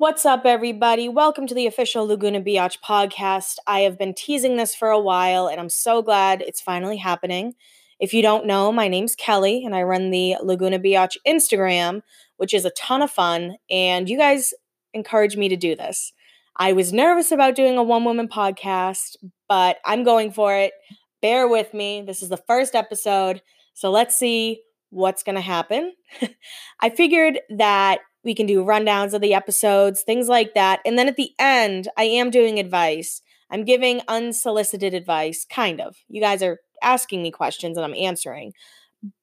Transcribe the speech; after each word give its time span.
What's 0.00 0.24
up, 0.24 0.46
everybody? 0.46 1.10
Welcome 1.10 1.46
to 1.46 1.54
the 1.54 1.66
official 1.66 2.06
Laguna 2.06 2.40
Biatch 2.40 2.78
podcast. 2.82 3.56
I 3.66 3.80
have 3.80 3.98
been 3.98 4.14
teasing 4.14 4.56
this 4.56 4.74
for 4.74 4.88
a 4.88 4.98
while, 4.98 5.46
and 5.46 5.60
I'm 5.60 5.68
so 5.68 6.00
glad 6.00 6.40
it's 6.40 6.62
finally 6.62 6.96
happening. 6.96 7.52
If 7.98 8.14
you 8.14 8.22
don't 8.22 8.46
know, 8.46 8.72
my 8.72 8.88
name's 8.88 9.14
Kelly, 9.14 9.62
and 9.62 9.76
I 9.76 9.82
run 9.82 10.08
the 10.08 10.36
Laguna 10.42 10.78
Biatch 10.78 11.18
Instagram, 11.28 12.00
which 12.38 12.54
is 12.54 12.64
a 12.64 12.70
ton 12.70 13.02
of 13.02 13.10
fun, 13.10 13.56
and 13.68 14.08
you 14.08 14.16
guys 14.16 14.54
encourage 14.94 15.36
me 15.36 15.50
to 15.50 15.56
do 15.56 15.76
this. 15.76 16.14
I 16.56 16.72
was 16.72 16.94
nervous 16.94 17.30
about 17.30 17.54
doing 17.54 17.76
a 17.76 17.82
one 17.82 18.04
woman 18.04 18.26
podcast, 18.26 19.16
but 19.50 19.80
I'm 19.84 20.02
going 20.02 20.32
for 20.32 20.56
it. 20.56 20.72
Bear 21.20 21.46
with 21.46 21.74
me. 21.74 22.00
This 22.00 22.22
is 22.22 22.30
the 22.30 22.38
first 22.38 22.74
episode, 22.74 23.42
so 23.74 23.90
let's 23.90 24.16
see 24.16 24.62
what's 24.88 25.22
going 25.22 25.36
to 25.36 25.42
happen. 25.42 25.92
I 26.80 26.88
figured 26.88 27.40
that 27.50 28.00
we 28.24 28.34
can 28.34 28.46
do 28.46 28.64
rundowns 28.64 29.14
of 29.14 29.20
the 29.20 29.34
episodes, 29.34 30.02
things 30.02 30.28
like 30.28 30.54
that. 30.54 30.80
And 30.84 30.98
then 30.98 31.08
at 31.08 31.16
the 31.16 31.30
end, 31.38 31.88
I 31.96 32.04
am 32.04 32.30
doing 32.30 32.58
advice. 32.58 33.22
I'm 33.50 33.64
giving 33.64 34.00
unsolicited 34.08 34.94
advice, 34.94 35.46
kind 35.50 35.80
of. 35.80 35.96
You 36.08 36.20
guys 36.20 36.42
are 36.42 36.58
asking 36.82 37.22
me 37.22 37.30
questions 37.30 37.76
and 37.76 37.84
I'm 37.84 37.94
answering. 37.94 38.52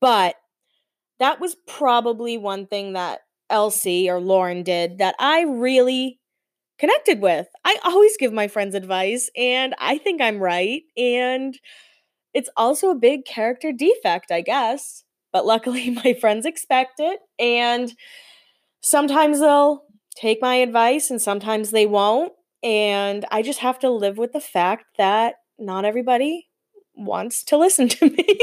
But 0.01 0.35
that 1.19 1.39
was 1.39 1.55
probably 1.67 2.37
one 2.37 2.67
thing 2.67 2.93
that 2.93 3.21
Elsie 3.49 4.09
or 4.09 4.19
Lauren 4.19 4.63
did 4.63 4.97
that 4.97 5.15
I 5.19 5.43
really 5.43 6.19
connected 6.77 7.21
with. 7.21 7.47
I 7.65 7.77
always 7.83 8.17
give 8.17 8.33
my 8.33 8.47
friends 8.47 8.75
advice 8.75 9.29
and 9.35 9.75
I 9.79 9.97
think 9.97 10.21
I'm 10.21 10.39
right. 10.39 10.83
And 10.95 11.57
it's 12.33 12.49
also 12.55 12.89
a 12.91 12.95
big 12.95 13.25
character 13.25 13.71
defect, 13.71 14.31
I 14.31 14.41
guess. 14.41 15.03
But 15.31 15.45
luckily, 15.45 15.89
my 16.03 16.13
friends 16.13 16.45
expect 16.45 16.99
it. 16.99 17.19
And 17.39 17.93
sometimes 18.87 19.39
they'll 19.39 19.83
take 20.15 20.41
my 20.41 20.55
advice 20.55 21.11
and 21.11 21.21
sometimes 21.21 21.71
they 21.71 21.85
won't. 21.85 22.33
And 22.63 23.25
I 23.31 23.41
just 23.41 23.59
have 23.59 23.79
to 23.79 23.89
live 23.89 24.17
with 24.17 24.33
the 24.33 24.41
fact 24.41 24.85
that 24.97 25.35
not 25.59 25.85
everybody 25.85 26.47
wants 26.95 27.43
to 27.45 27.57
listen 27.65 27.89
to 27.89 28.09
me. 28.09 28.37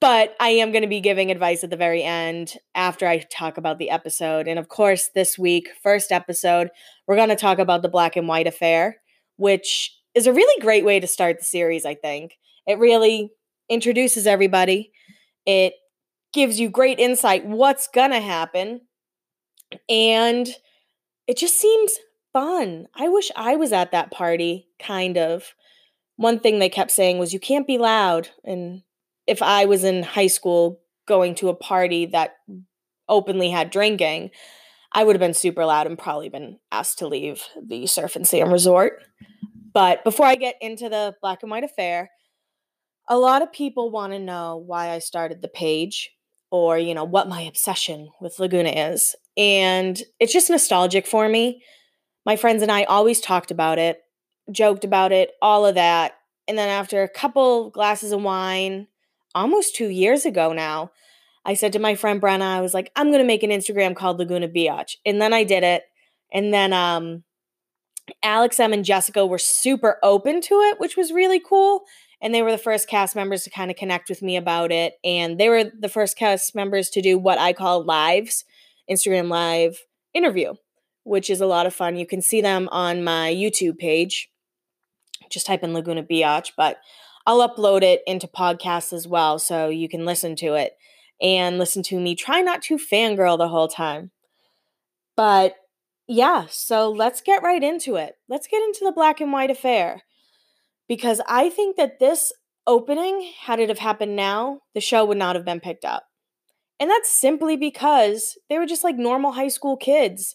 but 0.00 0.34
I 0.38 0.50
am 0.50 0.70
going 0.70 0.82
to 0.82 0.88
be 0.88 1.00
giving 1.00 1.30
advice 1.30 1.64
at 1.64 1.70
the 1.70 1.76
very 1.76 2.02
end 2.02 2.54
after 2.74 3.06
I 3.06 3.18
talk 3.18 3.56
about 3.58 3.78
the 3.78 3.90
episode. 3.90 4.46
And 4.46 4.58
of 4.58 4.68
course, 4.68 5.10
this 5.14 5.38
week, 5.38 5.68
first 5.82 6.12
episode, 6.12 6.70
we're 7.06 7.16
going 7.16 7.28
to 7.30 7.36
talk 7.36 7.58
about 7.58 7.82
the 7.82 7.88
black 7.88 8.16
and 8.16 8.28
white 8.28 8.46
affair, 8.46 8.96
which 9.36 9.96
is 10.14 10.26
a 10.26 10.32
really 10.32 10.60
great 10.60 10.84
way 10.84 11.00
to 11.00 11.06
start 11.06 11.38
the 11.38 11.44
series, 11.44 11.84
I 11.84 11.94
think. 11.94 12.38
It 12.66 12.78
really 12.78 13.32
introduces 13.68 14.26
everybody. 14.26 14.92
It 15.46 15.74
gives 16.32 16.60
you 16.60 16.68
great 16.68 16.98
insight 16.98 17.46
what's 17.46 17.88
going 17.88 18.10
to 18.10 18.20
happen. 18.20 18.82
And 19.88 20.48
it 21.26 21.36
just 21.36 21.56
seems 21.56 21.98
fun. 22.32 22.86
I 22.94 23.08
wish 23.08 23.30
I 23.36 23.56
was 23.56 23.72
at 23.72 23.92
that 23.92 24.10
party, 24.10 24.68
kind 24.78 25.16
of. 25.16 25.54
One 26.16 26.40
thing 26.40 26.58
they 26.58 26.68
kept 26.68 26.90
saying 26.90 27.18
was, 27.18 27.32
you 27.32 27.40
can't 27.40 27.66
be 27.66 27.78
loud. 27.78 28.28
And 28.44 28.82
if 29.26 29.42
I 29.42 29.64
was 29.64 29.84
in 29.84 30.02
high 30.02 30.26
school 30.26 30.80
going 31.06 31.34
to 31.36 31.48
a 31.48 31.54
party 31.54 32.06
that 32.06 32.36
openly 33.08 33.50
had 33.50 33.70
drinking, 33.70 34.30
I 34.92 35.04
would 35.04 35.14
have 35.14 35.20
been 35.20 35.34
super 35.34 35.64
loud 35.64 35.86
and 35.86 35.98
probably 35.98 36.28
been 36.28 36.58
asked 36.72 36.98
to 36.98 37.08
leave 37.08 37.44
the 37.60 37.86
Surf 37.86 38.16
and 38.16 38.26
Sand 38.26 38.52
resort. 38.52 39.02
But 39.72 40.02
before 40.02 40.26
I 40.26 40.34
get 40.34 40.56
into 40.60 40.88
the 40.88 41.14
black 41.22 41.42
and 41.42 41.50
white 41.50 41.64
affair, 41.64 42.10
a 43.08 43.16
lot 43.16 43.42
of 43.42 43.52
people 43.52 43.90
want 43.90 44.12
to 44.12 44.18
know 44.18 44.62
why 44.64 44.90
I 44.90 44.98
started 44.98 45.42
the 45.42 45.48
page 45.48 46.10
or, 46.50 46.78
you 46.78 46.94
know, 46.94 47.04
what 47.04 47.28
my 47.28 47.42
obsession 47.42 48.10
with 48.20 48.38
Laguna 48.38 48.70
is. 48.70 49.14
And 49.36 50.00
it's 50.18 50.32
just 50.32 50.50
nostalgic 50.50 51.06
for 51.06 51.28
me. 51.28 51.62
My 52.26 52.36
friends 52.36 52.62
and 52.62 52.70
I 52.70 52.84
always 52.84 53.20
talked 53.20 53.50
about 53.50 53.78
it, 53.78 54.02
joked 54.50 54.84
about 54.84 55.12
it, 55.12 55.32
all 55.40 55.64
of 55.64 55.76
that. 55.76 56.18
And 56.48 56.58
then 56.58 56.68
after 56.68 57.02
a 57.02 57.08
couple 57.08 57.70
glasses 57.70 58.12
of 58.12 58.22
wine, 58.22 58.88
almost 59.34 59.76
two 59.76 59.88
years 59.88 60.26
ago 60.26 60.52
now, 60.52 60.90
I 61.44 61.54
said 61.54 61.72
to 61.72 61.78
my 61.78 61.94
friend 61.94 62.20
Brenna, 62.20 62.42
I 62.42 62.60
was 62.60 62.74
like, 62.74 62.90
I'm 62.96 63.08
going 63.08 63.20
to 63.20 63.26
make 63.26 63.42
an 63.42 63.50
Instagram 63.50 63.96
called 63.96 64.18
Laguna 64.18 64.48
Biatch. 64.48 64.96
And 65.06 65.22
then 65.22 65.32
I 65.32 65.44
did 65.44 65.62
it. 65.62 65.84
And 66.32 66.52
then 66.52 66.72
um, 66.72 67.22
Alex 68.22 68.60
M 68.60 68.72
and 68.72 68.84
Jessica 68.84 69.24
were 69.24 69.38
super 69.38 69.98
open 70.02 70.40
to 70.42 70.54
it, 70.60 70.80
which 70.80 70.96
was 70.96 71.12
really 71.12 71.40
cool 71.40 71.84
and 72.22 72.34
they 72.34 72.42
were 72.42 72.50
the 72.52 72.58
first 72.58 72.88
cast 72.88 73.16
members 73.16 73.44
to 73.44 73.50
kind 73.50 73.70
of 73.70 73.76
connect 73.76 74.08
with 74.08 74.22
me 74.22 74.36
about 74.36 74.70
it 74.70 74.94
and 75.04 75.38
they 75.38 75.48
were 75.48 75.64
the 75.64 75.88
first 75.88 76.16
cast 76.16 76.54
members 76.54 76.90
to 76.90 77.02
do 77.02 77.18
what 77.18 77.38
i 77.38 77.52
call 77.52 77.84
lives 77.84 78.44
instagram 78.90 79.28
live 79.28 79.78
interview 80.14 80.54
which 81.04 81.30
is 81.30 81.40
a 81.40 81.46
lot 81.46 81.66
of 81.66 81.74
fun. 81.74 81.96
You 81.96 82.06
can 82.06 82.22
see 82.22 82.40
them 82.40 82.68
on 82.70 83.02
my 83.02 83.32
youtube 83.32 83.78
page. 83.78 84.30
Just 85.30 85.46
type 85.46 85.62
in 85.62 85.74
laguna 85.74 86.02
biatch 86.02 86.52
but 86.56 86.78
i'll 87.26 87.46
upload 87.48 87.82
it 87.82 88.02
into 88.06 88.26
podcasts 88.26 88.92
as 88.92 89.06
well 89.06 89.38
so 89.38 89.68
you 89.68 89.88
can 89.88 90.04
listen 90.04 90.34
to 90.36 90.54
it 90.54 90.72
and 91.20 91.58
listen 91.58 91.82
to 91.84 92.00
me 92.00 92.14
try 92.14 92.40
not 92.40 92.62
to 92.62 92.76
fangirl 92.76 93.38
the 93.38 93.48
whole 93.48 93.68
time. 93.68 94.10
But 95.16 95.54
yeah 96.08 96.46
so 96.50 96.90
let's 96.90 97.20
get 97.20 97.42
right 97.42 97.62
into 97.62 97.96
it. 97.96 98.14
Let's 98.28 98.48
get 98.48 98.62
into 98.62 98.84
the 98.84 98.92
black 98.92 99.20
and 99.20 99.32
white 99.32 99.50
affair 99.50 100.02
because 100.90 101.20
I 101.28 101.50
think 101.50 101.76
that 101.76 102.00
this 102.00 102.32
opening, 102.66 103.30
had 103.42 103.60
it 103.60 103.68
have 103.68 103.78
happened 103.78 104.16
now, 104.16 104.58
the 104.74 104.80
show 104.80 105.04
would 105.04 105.18
not 105.18 105.36
have 105.36 105.44
been 105.44 105.60
picked 105.60 105.84
up. 105.84 106.02
And 106.80 106.90
that's 106.90 107.08
simply 107.08 107.56
because 107.56 108.36
they 108.48 108.58
were 108.58 108.66
just 108.66 108.82
like 108.82 108.96
normal 108.96 109.30
high 109.30 109.48
school 109.48 109.76
kids 109.76 110.34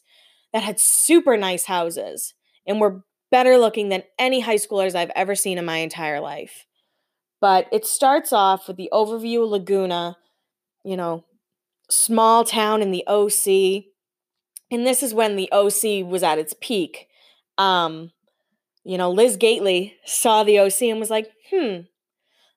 that 0.53 0.63
had 0.63 0.79
super 0.79 1.35
nice 1.35 1.65
houses 1.65 2.35
and 2.65 2.79
were 2.79 3.03
better 3.31 3.57
looking 3.57 3.89
than 3.89 4.03
any 4.17 4.39
high 4.39 4.55
schoolers 4.55 4.95
I've 4.95 5.11
ever 5.13 5.35
seen 5.35 5.57
in 5.57 5.65
my 5.65 5.79
entire 5.79 6.21
life. 6.21 6.65
But 7.41 7.67
it 7.73 7.85
starts 7.85 8.31
off 8.31 8.69
with 8.69 8.77
the 8.77 8.89
overview 8.93 9.43
of 9.43 9.49
Laguna, 9.49 10.15
you 10.85 10.95
know, 10.95 11.25
small 11.89 12.45
town 12.45 12.81
in 12.81 12.91
the 12.91 13.03
OC. 13.07 13.91
And 14.71 14.87
this 14.87 15.03
is 15.03 15.13
when 15.13 15.35
the 15.35 15.51
OC 15.51 16.09
was 16.09 16.23
at 16.23 16.39
its 16.39 16.55
peak. 16.61 17.09
Um, 17.57 18.11
you 18.85 18.99
know, 18.99 19.09
Liz 19.09 19.35
Gateley 19.35 19.93
saw 20.05 20.43
the 20.43 20.59
OC 20.59 20.83
and 20.83 20.99
was 20.99 21.09
like, 21.09 21.31
hmm, 21.49 21.81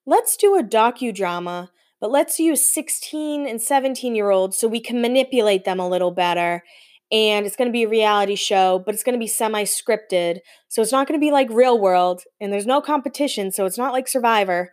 let's 0.07 0.37
do 0.37 0.57
a 0.57 0.63
docudrama, 0.63 1.71
but 2.01 2.11
let's 2.11 2.39
use 2.39 2.71
16 2.71 3.49
and 3.49 3.61
17 3.61 4.15
year 4.15 4.31
olds 4.31 4.57
so 4.57 4.69
we 4.69 4.81
can 4.81 5.01
manipulate 5.01 5.65
them 5.65 5.81
a 5.81 5.89
little 5.89 6.11
better. 6.11 6.63
And 7.11 7.47
it's 7.47 7.57
going 7.57 7.69
to 7.69 7.73
be 7.73 7.85
a 7.85 7.89
reality 7.89 8.35
show, 8.35 8.83
but 8.85 8.95
it's 8.95 9.03
going 9.03 9.15
to 9.15 9.19
be 9.19 9.27
semi 9.27 9.65
scripted. 9.65 10.41
So 10.69 10.83
it's 10.83 10.93
not 10.93 11.09
going 11.09 11.19
to 11.19 11.25
be 11.25 11.33
like 11.33 11.49
real 11.49 11.81
world, 11.81 12.23
and 12.39 12.53
there's 12.53 12.67
no 12.67 12.83
competition. 12.83 13.51
So 13.51 13.65
it's 13.65 13.79
not 13.79 13.95
like 13.95 14.07
Survivor. 14.07 14.73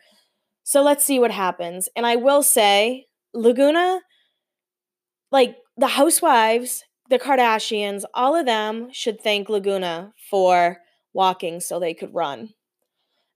So 0.64 0.84
let's 0.84 1.06
see 1.06 1.20
what 1.20 1.32
happens. 1.32 1.88
And 1.96 2.06
I 2.06 2.18
will 2.18 2.44
say, 2.44 3.06
Laguna, 3.34 4.02
like 5.32 5.56
the 5.78 5.88
housewives, 5.88 6.84
the 7.10 7.20
Kardashians, 7.20 8.04
all 8.14 8.36
of 8.36 8.46
them 8.46 8.90
should 8.92 9.22
thank 9.22 9.48
Laguna 9.48 10.14
for 10.30 10.80
walking 11.16 11.60
so 11.60 11.80
they 11.80 11.94
could 11.94 12.14
run. 12.14 12.50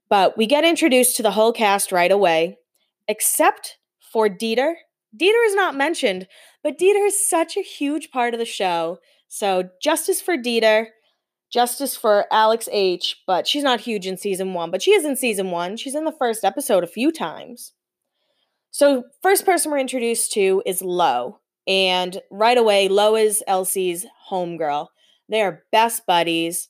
But 0.08 0.36
we 0.36 0.46
get 0.46 0.64
introduced 0.64 1.16
to 1.16 1.22
the 1.22 1.32
whole 1.32 1.52
cast 1.52 1.92
right 1.92 2.10
away, 2.10 2.58
except 3.08 3.78
for 4.12 4.28
Dieter. 4.28 4.74
Dieter 5.16 5.46
is 5.46 5.54
not 5.54 5.76
mentioned, 5.76 6.28
but 6.62 6.78
Dieter 6.78 7.06
is 7.06 7.28
such 7.28 7.56
a 7.56 7.62
huge 7.62 8.10
part 8.10 8.34
of 8.34 8.38
the 8.38 8.44
show. 8.44 8.98
So, 9.28 9.70
justice 9.80 10.20
for 10.20 10.36
Dieter, 10.36 10.86
justice 11.50 11.96
for 11.96 12.26
Alex 12.32 12.68
H., 12.72 13.22
but 13.26 13.46
she's 13.46 13.62
not 13.62 13.80
huge 13.80 14.06
in 14.06 14.16
season 14.16 14.54
one, 14.54 14.70
but 14.70 14.82
she 14.82 14.92
is 14.92 15.04
in 15.04 15.16
season 15.16 15.50
one. 15.50 15.76
She's 15.76 15.94
in 15.94 16.04
the 16.04 16.12
first 16.12 16.44
episode 16.44 16.84
a 16.84 16.88
few 16.88 17.12
times. 17.12 17.72
So, 18.72 19.04
first 19.22 19.44
person 19.44 19.70
we're 19.70 19.78
introduced 19.78 20.32
to 20.32 20.62
is 20.66 20.82
Lo. 20.82 21.38
And 21.66 22.20
right 22.30 22.58
away, 22.58 22.88
Lo 22.88 23.14
is 23.16 23.44
Elsie's 23.46 24.06
homegirl. 24.30 24.88
They 25.28 25.42
are 25.42 25.62
best 25.70 26.06
buddies. 26.06 26.68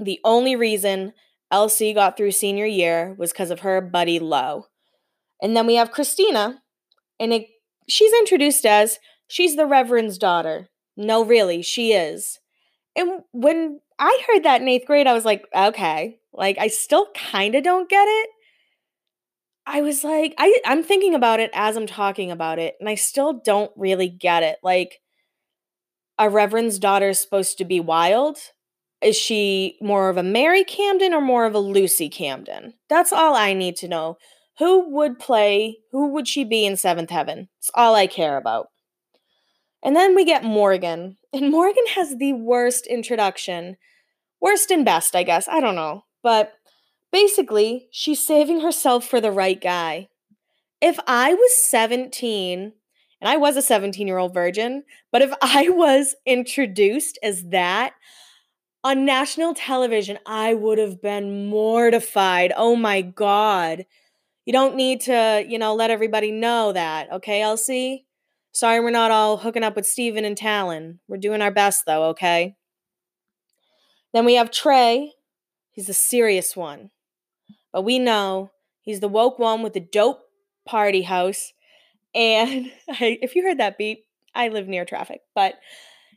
The 0.00 0.18
only 0.24 0.56
reason 0.56 1.12
Elsie 1.50 1.92
got 1.92 2.16
through 2.16 2.30
senior 2.30 2.66
year 2.66 3.14
was 3.18 3.32
because 3.32 3.50
of 3.50 3.60
her 3.60 3.80
buddy 3.80 4.18
Lo. 4.18 4.66
And 5.42 5.56
then 5.56 5.66
we 5.66 5.76
have 5.76 5.90
Christina, 5.90 6.62
and 7.18 7.32
it, 7.32 7.46
she's 7.88 8.12
introduced 8.14 8.64
as 8.64 8.98
she's 9.28 9.56
the 9.56 9.66
Reverend's 9.66 10.18
daughter. 10.18 10.70
No, 10.96 11.24
really, 11.24 11.62
she 11.62 11.92
is. 11.92 12.38
And 12.96 13.22
when 13.32 13.80
I 13.98 14.22
heard 14.26 14.44
that 14.44 14.60
in 14.60 14.68
eighth 14.68 14.86
grade, 14.86 15.06
I 15.06 15.12
was 15.12 15.24
like, 15.24 15.44
okay, 15.54 16.18
like 16.32 16.58
I 16.58 16.68
still 16.68 17.08
kind 17.14 17.54
of 17.54 17.62
don't 17.62 17.88
get 17.88 18.06
it. 18.06 18.30
I 19.66 19.82
was 19.82 20.02
like, 20.02 20.34
I, 20.38 20.58
I'm 20.64 20.82
thinking 20.82 21.14
about 21.14 21.40
it 21.40 21.50
as 21.54 21.76
I'm 21.76 21.86
talking 21.86 22.30
about 22.30 22.58
it, 22.58 22.74
and 22.80 22.88
I 22.88 22.94
still 22.94 23.34
don't 23.44 23.70
really 23.76 24.08
get 24.08 24.42
it. 24.42 24.58
Like, 24.62 25.00
a 26.18 26.28
Reverend's 26.28 26.78
daughter 26.78 27.10
is 27.10 27.20
supposed 27.20 27.56
to 27.58 27.64
be 27.64 27.80
wild, 27.80 28.38
is 29.02 29.16
she 29.16 29.78
more 29.80 30.08
of 30.10 30.16
a 30.16 30.22
Mary 30.22 30.64
Camden 30.64 31.14
or 31.14 31.20
more 31.20 31.46
of 31.46 31.54
a 31.54 31.58
Lucy 31.58 32.08
Camden? 32.08 32.74
That's 32.88 33.12
all 33.12 33.34
I 33.34 33.54
need 33.54 33.76
to 33.76 33.88
know. 33.88 34.18
Who 34.58 34.90
would 34.90 35.18
play, 35.18 35.78
who 35.90 36.08
would 36.12 36.28
she 36.28 36.44
be 36.44 36.66
in 36.66 36.76
Seventh 36.76 37.10
Heaven? 37.10 37.48
It's 37.58 37.70
all 37.74 37.94
I 37.94 38.06
care 38.06 38.36
about. 38.36 38.68
And 39.82 39.96
then 39.96 40.14
we 40.14 40.24
get 40.24 40.44
Morgan. 40.44 41.16
And 41.32 41.52
Morgan 41.52 41.84
has 41.94 42.16
the 42.16 42.32
worst 42.32 42.88
introduction. 42.88 43.76
Worst 44.40 44.72
and 44.72 44.84
best, 44.84 45.14
I 45.14 45.22
guess. 45.22 45.46
I 45.46 45.60
don't 45.60 45.76
know. 45.76 46.02
But 46.24 46.54
basically, 47.12 47.86
she's 47.92 48.20
saving 48.20 48.62
herself 48.62 49.06
for 49.06 49.20
the 49.20 49.30
right 49.30 49.60
guy. 49.60 50.08
If 50.80 50.98
I 51.06 51.34
was 51.34 51.54
17, 51.54 52.72
and 53.20 53.30
I 53.30 53.36
was 53.36 53.56
a 53.56 53.62
17 53.62 54.08
year 54.08 54.18
old 54.18 54.34
virgin, 54.34 54.82
but 55.12 55.22
if 55.22 55.32
I 55.40 55.68
was 55.68 56.16
introduced 56.26 57.16
as 57.22 57.44
that 57.50 57.92
on 58.82 59.04
national 59.04 59.54
television, 59.54 60.18
I 60.26 60.54
would 60.54 60.78
have 60.78 61.02
been 61.02 61.48
mortified. 61.48 62.52
Oh 62.56 62.76
my 62.76 63.02
God. 63.02 63.84
You 64.46 64.52
don't 64.52 64.74
need 64.74 65.02
to, 65.02 65.44
you 65.46 65.58
know, 65.58 65.74
let 65.74 65.90
everybody 65.90 66.32
know 66.32 66.72
that. 66.72 67.12
Okay, 67.12 67.42
Elsie? 67.42 68.06
Sorry, 68.52 68.80
we're 68.80 68.90
not 68.90 69.10
all 69.10 69.36
hooking 69.36 69.62
up 69.62 69.76
with 69.76 69.86
Steven 69.86 70.24
and 70.24 70.36
Talan. 70.36 70.98
We're 71.06 71.18
doing 71.18 71.42
our 71.42 71.52
best, 71.52 71.84
though, 71.86 72.04
okay? 72.06 72.56
Then 74.12 74.24
we 74.24 74.34
have 74.34 74.50
Trey. 74.50 75.12
He's 75.70 75.86
the 75.86 75.94
serious 75.94 76.56
one. 76.56 76.90
But 77.72 77.82
we 77.82 77.98
know 77.98 78.50
he's 78.80 79.00
the 79.00 79.08
woke 79.08 79.38
one 79.38 79.62
with 79.62 79.74
the 79.74 79.80
dope 79.80 80.22
party 80.66 81.02
house. 81.02 81.52
And 82.14 82.72
I, 82.88 83.18
if 83.22 83.36
you 83.36 83.44
heard 83.44 83.58
that 83.58 83.78
beep, 83.78 84.04
I 84.34 84.48
live 84.48 84.66
near 84.68 84.84
traffic, 84.84 85.20
but 85.34 85.54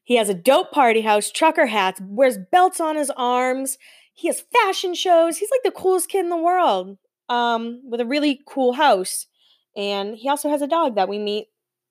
he 0.04 0.16
has 0.16 0.30
a 0.30 0.34
dope 0.34 0.72
party 0.72 1.02
house, 1.02 1.32
trucker 1.32 1.68
hats, 1.68 2.02
wears 2.04 2.38
belts 2.52 2.80
on 2.80 2.96
his 2.96 3.12
arms. 3.16 3.78
He 4.14 4.28
has 4.28 4.44
fashion 4.54 4.94
shows. 4.94 5.38
He's 5.38 5.52
like 5.52 5.64
the 5.64 5.72
coolest 5.72 6.10
kid 6.10 6.22
in 6.22 6.30
the 6.30 6.38
world 6.38 6.98
um, 7.30 7.82
with 7.90 8.02
a 8.02 8.06
really 8.06 8.42
cool 8.46 8.74
house. 8.74 9.28
And 9.76 10.16
he 10.16 10.30
also 10.30 10.50
has 10.50 10.62
a 10.62 10.68
dog 10.68 10.96
that 10.96 11.10
we 11.10 11.18
meet 11.18 11.48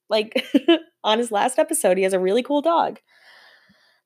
like 0.08 0.46
on 1.04 1.18
his 1.18 1.32
last 1.32 1.58
episode. 1.58 1.96
He 1.96 2.04
has 2.04 2.12
a 2.12 2.20
really 2.20 2.42
cool 2.42 2.60
dog. 2.60 2.98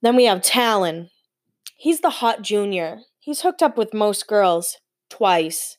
Then 0.02 0.16
we 0.16 0.24
have 0.24 0.40
Talan. 0.40 1.10
He's 1.76 2.00
the 2.00 2.10
hot 2.10 2.42
junior. 2.42 3.00
He's 3.18 3.42
hooked 3.42 3.62
up 3.62 3.76
with 3.76 3.92
most 3.92 4.28
girls 4.28 4.78
twice. 5.10 5.78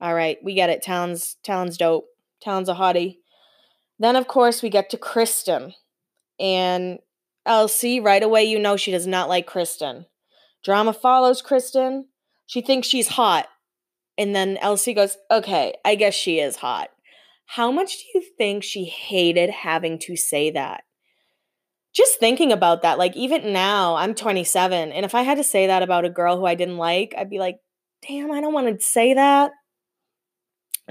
All 0.00 0.14
right, 0.14 0.38
we 0.44 0.54
get 0.54 0.70
it. 0.70 0.82
Talan's 0.82 1.36
Talan's 1.44 1.76
dope. 1.76 2.06
Talan's 2.44 2.68
a 2.68 2.74
hottie. 2.74 3.16
Then 3.98 4.14
of 4.14 4.28
course 4.28 4.62
we 4.62 4.70
get 4.70 4.90
to 4.90 4.96
Kristen. 4.96 5.74
And 6.38 7.00
Elsie, 7.48 7.98
right 7.98 8.22
away 8.22 8.44
you 8.44 8.58
know 8.58 8.76
she 8.76 8.92
does 8.92 9.06
not 9.06 9.28
like 9.28 9.46
Kristen. 9.46 10.06
Drama 10.64 10.92
follows 10.92 11.42
Kristen. 11.42 12.06
She 12.46 12.60
thinks 12.60 12.86
she's 12.86 13.08
hot. 13.08 13.48
And 14.16 14.34
then 14.34 14.56
Elsie 14.58 14.94
goes, 14.94 15.16
okay, 15.30 15.74
I 15.84 15.94
guess 15.94 16.14
she 16.14 16.38
is 16.38 16.56
hot. 16.56 16.90
How 17.46 17.72
much 17.72 17.96
do 17.98 18.04
you 18.18 18.24
think 18.36 18.62
she 18.62 18.84
hated 18.84 19.48
having 19.48 19.98
to 20.00 20.16
say 20.16 20.50
that? 20.50 20.82
Just 21.94 22.20
thinking 22.20 22.52
about 22.52 22.82
that, 22.82 22.98
like 22.98 23.16
even 23.16 23.52
now, 23.52 23.96
I'm 23.96 24.14
27, 24.14 24.92
and 24.92 25.04
if 25.04 25.14
I 25.14 25.22
had 25.22 25.38
to 25.38 25.44
say 25.44 25.66
that 25.66 25.82
about 25.82 26.04
a 26.04 26.10
girl 26.10 26.36
who 26.36 26.44
I 26.44 26.54
didn't 26.54 26.76
like, 26.76 27.14
I'd 27.16 27.30
be 27.30 27.38
like, 27.38 27.56
damn, 28.06 28.30
I 28.30 28.40
don't 28.40 28.52
want 28.52 28.78
to 28.78 28.84
say 28.84 29.14
that. 29.14 29.52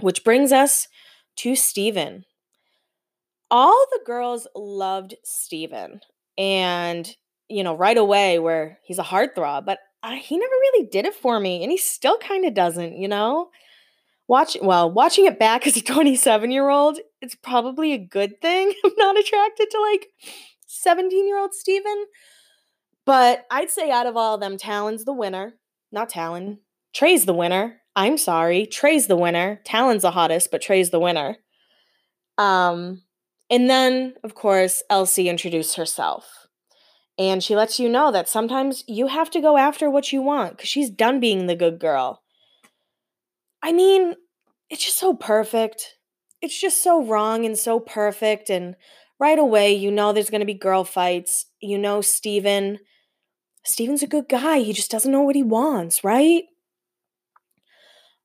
Which 0.01 0.23
brings 0.23 0.51
us 0.51 0.87
to 1.37 1.55
Steven. 1.55 2.25
All 3.49 3.85
the 3.91 4.01
girls 4.05 4.47
loved 4.55 5.15
Steven. 5.23 6.01
And, 6.37 7.09
you 7.49 7.63
know, 7.63 7.75
right 7.75 7.97
away, 7.97 8.39
where 8.39 8.79
he's 8.83 8.99
a 8.99 9.03
heartthrob, 9.03 9.65
but 9.65 9.79
I, 10.03 10.17
he 10.17 10.37
never 10.37 10.51
really 10.51 10.87
did 10.87 11.05
it 11.05 11.15
for 11.15 11.39
me. 11.39 11.63
And 11.63 11.71
he 11.71 11.77
still 11.77 12.17
kind 12.17 12.45
of 12.45 12.53
doesn't, 12.53 12.97
you 12.97 13.07
know? 13.07 13.49
Watch 14.27 14.57
well, 14.61 14.91
watching 14.91 15.25
it 15.25 15.39
back 15.39 15.65
as 15.67 15.77
a 15.77 15.81
27 15.81 16.51
year 16.51 16.69
old, 16.69 16.99
it's 17.21 17.35
probably 17.35 17.93
a 17.93 17.97
good 17.97 18.41
thing. 18.41 18.73
I'm 18.85 18.91
not 18.97 19.19
attracted 19.19 19.69
to 19.71 19.81
like 19.81 20.07
17 20.67 21.27
year 21.27 21.39
old 21.39 21.53
Steven. 21.53 22.05
But 23.05 23.45
I'd 23.49 23.71
say 23.71 23.89
out 23.89 24.05
of 24.05 24.17
all 24.17 24.35
of 24.35 24.41
them, 24.41 24.57
Talan's 24.57 25.05
the 25.05 25.13
winner. 25.13 25.53
Not 25.93 26.11
Talan. 26.11 26.57
Trey's 26.93 27.25
the 27.25 27.33
winner. 27.33 27.77
I'm 27.95 28.17
sorry. 28.17 28.65
Trey's 28.65 29.07
the 29.07 29.15
winner. 29.15 29.61
Talan's 29.65 30.01
the 30.01 30.11
hottest, 30.11 30.51
but 30.51 30.61
Trey's 30.61 30.89
the 30.89 30.99
winner. 30.99 31.37
Um, 32.37 33.01
and 33.49 33.69
then, 33.69 34.15
of 34.23 34.35
course, 34.35 34.83
Elsie 34.89 35.29
introduced 35.29 35.75
herself. 35.75 36.47
And 37.17 37.43
she 37.43 37.55
lets 37.55 37.79
you 37.79 37.89
know 37.89 38.11
that 38.11 38.29
sometimes 38.29 38.83
you 38.87 39.07
have 39.07 39.31
to 39.31 39.41
go 39.41 39.57
after 39.57 39.89
what 39.89 40.11
you 40.11 40.21
want 40.21 40.57
because 40.57 40.69
she's 40.69 40.89
done 40.89 41.19
being 41.19 41.47
the 41.47 41.55
good 41.55 41.79
girl. 41.79 42.21
I 43.63 43.73
mean, 43.73 44.13
it's 44.69 44.85
just 44.85 44.99
so 44.99 45.15
perfect. 45.15 45.95
It's 46.41 46.59
just 46.59 46.83
so 46.83 47.03
wrong 47.03 47.43
and 47.45 47.57
so 47.57 47.79
perfect. 47.79 48.49
And 48.51 48.75
right 49.19 49.39
away, 49.39 49.73
you 49.73 49.89
know 49.89 50.13
there's 50.13 50.29
going 50.29 50.41
to 50.41 50.45
be 50.45 50.53
girl 50.53 50.83
fights. 50.83 51.45
You 51.59 51.79
know, 51.79 52.01
Steven. 52.01 52.79
Steven's 53.63 54.03
a 54.03 54.07
good 54.07 54.29
guy. 54.29 54.59
He 54.59 54.71
just 54.71 54.91
doesn't 54.91 55.11
know 55.11 55.21
what 55.21 55.35
he 55.35 55.43
wants, 55.43 56.03
right? 56.03 56.43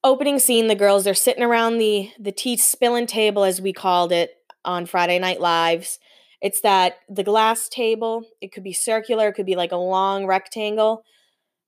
Opening 0.05 0.39
scene, 0.39 0.67
the 0.67 0.75
girls, 0.75 1.05
they're 1.05 1.15
sitting 1.15 1.43
around 1.43 1.79
the, 1.79 2.11
the 2.19 2.33
tea 2.33 2.57
spilling 2.57 3.07
table, 3.07 3.45
as 3.45 3.61
we 3.61 3.73
called 3.73 4.13
it 4.13 4.33
on 4.65 4.87
Friday 4.87 5.19
Night 5.19 5.41
Lives. 5.41 5.99
It's 6.41 6.61
that 6.63 6.95
the 7.09 7.25
glass 7.25 7.69
table, 7.69 8.25
it 8.41 8.53
could 8.53 8.65
be 8.65 8.73
circular, 8.73 9.29
it 9.29 9.35
could 9.35 9.47
be 9.47 9.57
like 9.57 9.73
a 9.73 9.77
long 9.77 10.27
rectangle. 10.27 11.05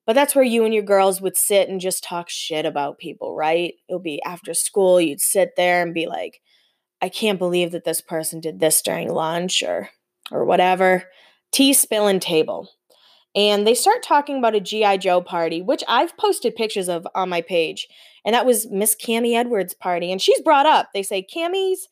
But 0.06 0.14
that's 0.14 0.34
where 0.34 0.44
you 0.44 0.64
and 0.64 0.74
your 0.74 0.82
girls 0.82 1.20
would 1.20 1.36
sit 1.36 1.68
and 1.68 1.80
just 1.80 2.04
talk 2.04 2.28
shit 2.28 2.66
about 2.66 2.98
people, 2.98 3.34
right? 3.34 3.74
It'll 3.88 4.00
be 4.00 4.22
after 4.22 4.52
school, 4.52 5.00
you'd 5.00 5.20
sit 5.20 5.52
there 5.56 5.82
and 5.82 5.94
be 5.94 6.06
like, 6.06 6.40
I 7.00 7.08
can't 7.08 7.38
believe 7.38 7.72
that 7.72 7.84
this 7.84 8.00
person 8.00 8.40
did 8.40 8.60
this 8.60 8.82
during 8.82 9.08
lunch 9.08 9.62
or 9.62 9.90
or 10.30 10.44
whatever. 10.44 11.04
Tea 11.52 11.72
spilling 11.72 12.20
table. 12.20 12.70
And 13.36 13.66
they 13.66 13.74
start 13.74 14.02
talking 14.02 14.38
about 14.38 14.54
a 14.54 14.60
G.I. 14.60 14.98
Joe 14.98 15.20
party, 15.20 15.60
which 15.60 15.82
I've 15.88 16.16
posted 16.16 16.54
pictures 16.54 16.88
of 16.88 17.06
on 17.14 17.28
my 17.28 17.40
page. 17.40 17.88
And 18.24 18.32
that 18.32 18.46
was 18.46 18.70
Miss 18.70 18.94
Cami 18.94 19.34
Edwards' 19.34 19.74
party. 19.74 20.12
And 20.12 20.22
she's 20.22 20.40
brought 20.40 20.66
up, 20.66 20.90
they 20.94 21.02
say, 21.02 21.22
Cami's 21.22 21.88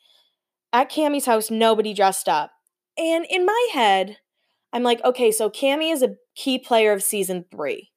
at 0.72 0.90
Cami's 0.90 1.26
house, 1.26 1.50
nobody 1.50 1.94
dressed 1.94 2.28
up. 2.28 2.52
And 2.96 3.26
in 3.28 3.46
my 3.46 3.68
head, 3.72 4.18
I'm 4.72 4.82
like, 4.82 5.02
okay, 5.04 5.30
so 5.30 5.50
Cami 5.50 5.92
is 5.92 6.02
a 6.02 6.16
key 6.34 6.58
player 6.58 6.92
of 6.92 7.02
season 7.02 7.44
three. 7.50 7.90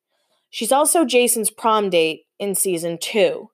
She's 0.49 0.71
also 0.71 1.05
Jason's 1.05 1.49
prom 1.49 1.89
date 1.89 2.23
in 2.39 2.55
season 2.55 2.97
two, 3.01 3.49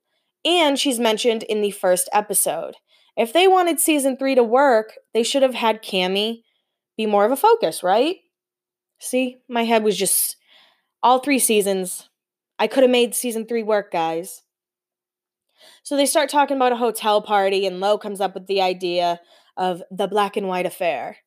and 0.46 0.78
she's 0.78 1.00
mentioned 1.00 1.44
in 1.44 1.62
the 1.62 1.72
first 1.72 2.10
episode. 2.14 2.76
If 3.18 3.34
they 3.34 3.48
wanted 3.48 3.80
season 3.80 4.18
three 4.18 4.36
to 4.36 4.44
work, 4.44 4.94
they 5.14 5.24
should 5.24 5.44
have 5.44 5.56
had 5.56 5.84
Cami 5.84 6.42
be 6.98 7.06
more 7.06 7.26
of 7.26 7.32
a 7.32 7.36
focus, 7.36 7.84
right? 7.84 8.18
See, 9.00 9.38
my 9.50 9.64
head 9.64 9.84
was 9.84 9.98
just 9.98 10.38
all 11.02 11.20
three 11.20 11.40
seasons. 11.40 12.10
I 12.60 12.68
could 12.68 12.84
have 12.84 12.92
made 12.92 13.16
season 13.16 13.48
three 13.48 13.64
work, 13.64 13.92
guys. 13.92 14.44
So 15.84 15.96
they 15.96 16.06
start 16.06 16.30
talking 16.30 16.58
about 16.58 16.72
a 16.72 16.78
hotel 16.78 17.22
party, 17.22 17.66
and 17.66 17.80
Lo 17.80 17.98
comes 17.98 18.22
up 18.22 18.34
with 18.34 18.48
the 18.48 18.62
idea 18.62 19.20
of 19.58 19.84
the 19.92 20.08
black 20.08 20.38
and 20.38 20.48
white 20.48 20.66
affair. 20.66 21.18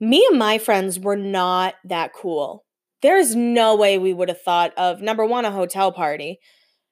Me 0.00 0.26
and 0.30 0.38
my 0.38 0.58
friends 0.58 0.98
were 0.98 1.16
not 1.16 1.74
that 1.84 2.12
cool. 2.12 2.64
There's 3.02 3.34
no 3.34 3.76
way 3.76 3.98
we 3.98 4.12
would 4.12 4.28
have 4.28 4.42
thought 4.42 4.72
of 4.76 5.00
number 5.00 5.24
one, 5.24 5.44
a 5.44 5.50
hotel 5.50 5.92
party, 5.92 6.38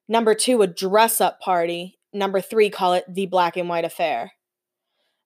number 0.08 0.34
two, 0.34 0.62
a 0.62 0.66
dress 0.66 1.20
up 1.20 1.40
party, 1.40 1.98
number 2.12 2.40
three, 2.40 2.70
call 2.70 2.94
it 2.94 3.04
the 3.08 3.26
black 3.26 3.56
and 3.56 3.68
white 3.68 3.84
affair. 3.84 4.32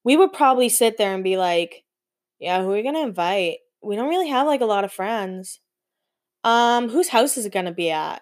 We 0.05 0.17
would 0.17 0.33
probably 0.33 0.69
sit 0.69 0.99
there 0.99 1.15
and 1.15 1.23
be 1.23 1.37
like, 1.37 1.85
yeah, 2.41 2.61
who 2.61 2.71
are 2.71 2.75
we 2.75 2.83
going 2.83 2.97
to 2.97 3.03
invite? 3.03 3.59
We 3.83 3.95
don't 3.95 4.09
really 4.09 4.29
have 4.29 4.47
like 4.47 4.61
a 4.61 4.67
lot 4.67 4.85
of 4.85 4.93
friends. 4.93 5.61
Um, 6.45 6.89
whose 6.89 7.09
house 7.09 7.37
is 7.37 7.47
it 7.47 7.53
going 7.53 7.67
to 7.67 7.73
be 7.73 7.91
at? 7.91 8.21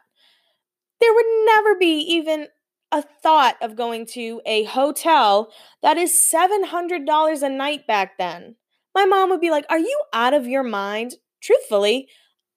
There 1.01 1.15
would 1.15 1.27
never 1.47 1.77
be 1.77 2.01
even 2.01 2.49
a 2.93 3.03
thought 3.23 3.57
of 3.63 3.77
going 3.77 4.05
to 4.05 4.41
a 4.47 4.65
hotel 4.65 5.53
that 5.83 5.97
is 5.97 6.13
$700 6.13 7.43
a 7.43 7.49
night 7.49 7.87
back 7.87 8.19
then. 8.19 8.57
My 8.95 9.05
mom 9.05 9.31
would 9.31 9.41
be 9.41 9.51
like, 9.51 9.65
Are 9.71 9.79
you 9.79 10.01
out 10.13 10.35
of 10.35 10.47
your 10.47 10.65
mind? 10.65 11.15
Truthfully, 11.43 12.09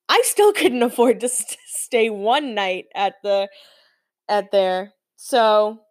I 0.09 0.21
still 0.25 0.53
couldn't 0.53 0.83
afford 0.83 1.19
to 1.21 1.29
st- 1.29 1.57
stay 1.67 2.09
one 2.09 2.55
night 2.55 2.85
at 2.95 3.15
the 3.23 3.49
at 4.27 4.51
there. 4.51 4.93
So 5.15 5.81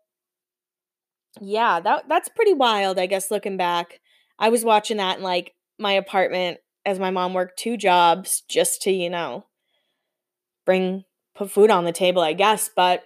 yeah, 1.41 1.81
that 1.81 2.09
that's 2.09 2.29
pretty 2.29 2.53
wild, 2.53 2.99
I 2.99 3.07
guess 3.07 3.31
looking 3.31 3.57
back. 3.57 4.01
I 4.39 4.49
was 4.49 4.65
watching 4.65 4.97
that 4.99 5.19
in 5.19 5.23
like 5.25 5.55
my 5.79 5.93
apartment 5.93 6.59
as 6.85 6.99
my 6.99 7.11
mom 7.11 7.33
worked 7.33 7.59
two 7.59 7.77
jobs 7.77 8.43
just 8.49 8.83
to, 8.83 8.91
you 8.91 9.09
know, 9.09 9.47
bring 10.67 11.05
put 11.35 11.51
food 11.51 11.71
on 11.71 11.85
the 11.85 11.93
table, 11.93 12.23
I 12.23 12.33
guess, 12.33 12.69
but 12.75 13.05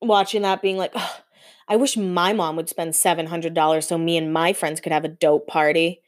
watching 0.00 0.42
that 0.42 0.62
being 0.62 0.76
like, 0.76 0.94
I 1.68 1.76
wish 1.76 1.96
my 1.96 2.32
mom 2.32 2.56
would 2.56 2.68
spend 2.68 2.94
$700 2.94 3.84
so 3.84 3.98
me 3.98 4.16
and 4.16 4.32
my 4.32 4.52
friends 4.52 4.80
could 4.80 4.92
have 4.92 5.04
a 5.04 5.08
dope 5.08 5.46
party. 5.46 6.00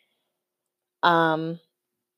Um 1.02 1.60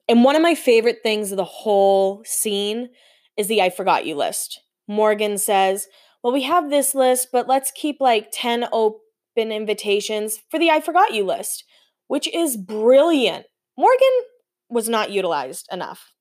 and 0.08 0.24
one 0.24 0.36
of 0.36 0.42
my 0.42 0.54
favorite 0.54 0.98
things 1.02 1.30
of 1.30 1.36
the 1.36 1.44
whole 1.44 2.22
scene 2.24 2.90
is 3.36 3.46
the 3.46 3.62
I 3.62 3.70
forgot 3.70 4.04
you 4.04 4.14
list. 4.14 4.60
Morgan 4.88 5.38
says, 5.38 5.86
Well, 6.22 6.32
we 6.32 6.42
have 6.42 6.70
this 6.70 6.94
list, 6.94 7.28
but 7.32 7.48
let's 7.48 7.70
keep 7.70 7.96
like 8.00 8.28
10 8.32 8.66
open 8.72 9.52
invitations 9.52 10.42
for 10.50 10.58
the 10.58 10.70
I 10.70 10.80
forgot 10.80 11.14
you 11.14 11.24
list, 11.24 11.64
which 12.08 12.28
is 12.34 12.56
brilliant. 12.56 13.46
Morgan 13.76 14.08
was 14.68 14.88
not 14.88 15.10
utilized 15.10 15.68
enough. 15.72 16.12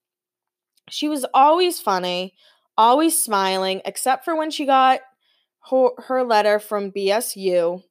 She 0.89 1.08
was 1.08 1.25
always 1.34 1.79
funny, 1.79 2.34
always 2.77 3.22
smiling, 3.22 3.81
except 3.86 4.25
for 4.25 4.36
when 4.36 4.51
she 4.51 4.65
got 4.65 5.01
her, 5.70 5.89
her 6.08 6.24
letter 6.24 6.60
from 6.60 6.91
BSU. 6.91 7.84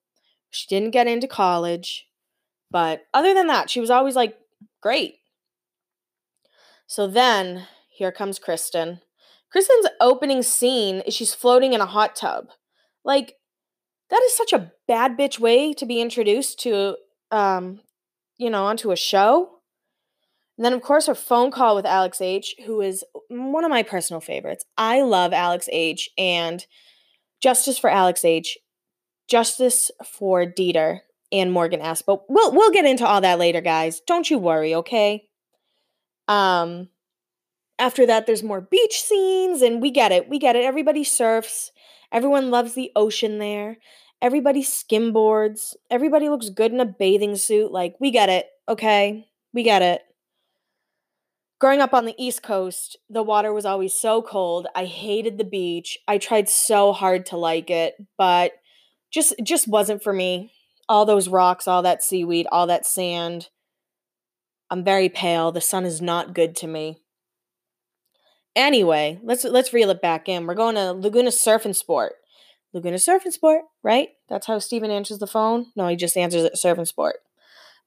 She 0.50 0.66
didn't 0.68 0.90
get 0.90 1.06
into 1.06 1.28
college. 1.28 2.06
But 2.70 3.02
other 3.12 3.34
than 3.34 3.46
that, 3.48 3.70
she 3.70 3.80
was 3.80 3.90
always 3.90 4.16
like, 4.16 4.36
great. 4.82 5.16
So 6.86 7.06
then 7.06 7.66
here 7.88 8.12
comes 8.12 8.38
Kristen. 8.38 9.00
Kristen's 9.50 9.88
opening 10.00 10.42
scene 10.42 11.00
is 11.00 11.14
she's 11.14 11.34
floating 11.34 11.72
in 11.72 11.80
a 11.80 11.86
hot 11.86 12.14
tub. 12.14 12.48
Like, 13.04 13.34
that 14.10 14.22
is 14.24 14.36
such 14.36 14.52
a 14.52 14.72
bad 14.86 15.16
bitch 15.16 15.38
way 15.38 15.72
to 15.74 15.86
be 15.86 16.00
introduced 16.00 16.60
to, 16.60 16.96
um, 17.30 17.80
you 18.38 18.50
know, 18.50 18.64
onto 18.64 18.90
a 18.90 18.96
show. 18.96 19.60
And 20.56 20.64
then, 20.64 20.72
of 20.72 20.82
course, 20.82 21.06
her 21.06 21.14
phone 21.14 21.50
call 21.50 21.74
with 21.74 21.86
Alex 21.86 22.20
H., 22.20 22.54
who 22.66 22.80
is 22.80 23.04
one 23.28 23.64
of 23.64 23.70
my 23.70 23.82
personal 23.82 24.20
favorites. 24.20 24.64
I 24.76 25.02
love 25.02 25.32
Alex 25.32 25.68
H. 25.72 26.10
and 26.18 26.64
Justice 27.40 27.78
for 27.78 27.90
Alex 27.90 28.24
H., 28.24 28.58
Justice 29.28 29.90
for 30.04 30.44
Dieter 30.44 31.00
and 31.32 31.52
Morgan 31.52 31.80
S. 31.80 32.02
But 32.02 32.28
we'll 32.28 32.52
we'll 32.52 32.70
get 32.70 32.84
into 32.84 33.06
all 33.06 33.20
that 33.20 33.38
later, 33.38 33.60
guys. 33.60 34.00
Don't 34.06 34.28
you 34.28 34.38
worry, 34.38 34.74
okay? 34.74 35.24
Um, 36.28 36.88
after 37.78 38.06
that, 38.06 38.26
there's 38.26 38.42
more 38.42 38.60
beach 38.60 39.02
scenes, 39.02 39.62
and 39.62 39.80
we 39.80 39.90
get 39.90 40.12
it. 40.12 40.28
We 40.28 40.38
get 40.38 40.56
it. 40.56 40.64
Everybody 40.64 41.04
surfs. 41.04 41.72
Everyone 42.12 42.50
loves 42.50 42.74
the 42.74 42.90
ocean 42.94 43.38
there. 43.38 43.78
Everybody 44.20 44.62
skimboards. 44.62 45.74
Everybody 45.90 46.28
looks 46.28 46.50
good 46.50 46.72
in 46.72 46.80
a 46.80 46.84
bathing 46.84 47.36
suit. 47.36 47.72
Like, 47.72 47.94
we 48.00 48.10
get 48.10 48.28
it, 48.28 48.46
okay? 48.68 49.26
We 49.54 49.62
get 49.62 49.80
it. 49.80 50.02
Growing 51.60 51.82
up 51.82 51.92
on 51.92 52.06
the 52.06 52.14
East 52.16 52.42
Coast, 52.42 52.96
the 53.10 53.22
water 53.22 53.52
was 53.52 53.66
always 53.66 53.94
so 53.94 54.22
cold. 54.22 54.66
I 54.74 54.86
hated 54.86 55.36
the 55.36 55.44
beach. 55.44 55.98
I 56.08 56.16
tried 56.16 56.48
so 56.48 56.94
hard 56.94 57.26
to 57.26 57.36
like 57.36 57.68
it, 57.68 57.96
but 58.16 58.52
just 59.10 59.34
just 59.42 59.68
wasn't 59.68 60.02
for 60.02 60.14
me. 60.14 60.52
All 60.88 61.04
those 61.04 61.28
rocks, 61.28 61.68
all 61.68 61.82
that 61.82 62.02
seaweed, 62.02 62.46
all 62.50 62.66
that 62.66 62.86
sand. 62.86 63.50
I'm 64.70 64.82
very 64.82 65.10
pale. 65.10 65.52
The 65.52 65.60
sun 65.60 65.84
is 65.84 66.00
not 66.00 66.34
good 66.34 66.56
to 66.56 66.66
me. 66.66 67.02
Anyway, 68.56 69.20
let's 69.22 69.44
let's 69.44 69.74
reel 69.74 69.90
it 69.90 70.00
back 70.00 70.30
in. 70.30 70.46
We're 70.46 70.54
going 70.54 70.76
to 70.76 70.92
Laguna 70.92 71.30
Surf 71.30 71.66
and 71.66 71.76
Sport. 71.76 72.14
Laguna 72.72 72.98
Surf 72.98 73.24
and 73.24 73.34
Sport, 73.34 73.64
right? 73.82 74.08
That's 74.30 74.46
how 74.46 74.60
Steven 74.60 74.90
answers 74.90 75.18
the 75.18 75.26
phone. 75.26 75.66
No, 75.76 75.88
he 75.88 75.96
just 75.96 76.16
answers 76.16 76.44
it 76.44 76.56
Surf 76.56 76.78
and 76.78 76.88
Sport. 76.88 77.16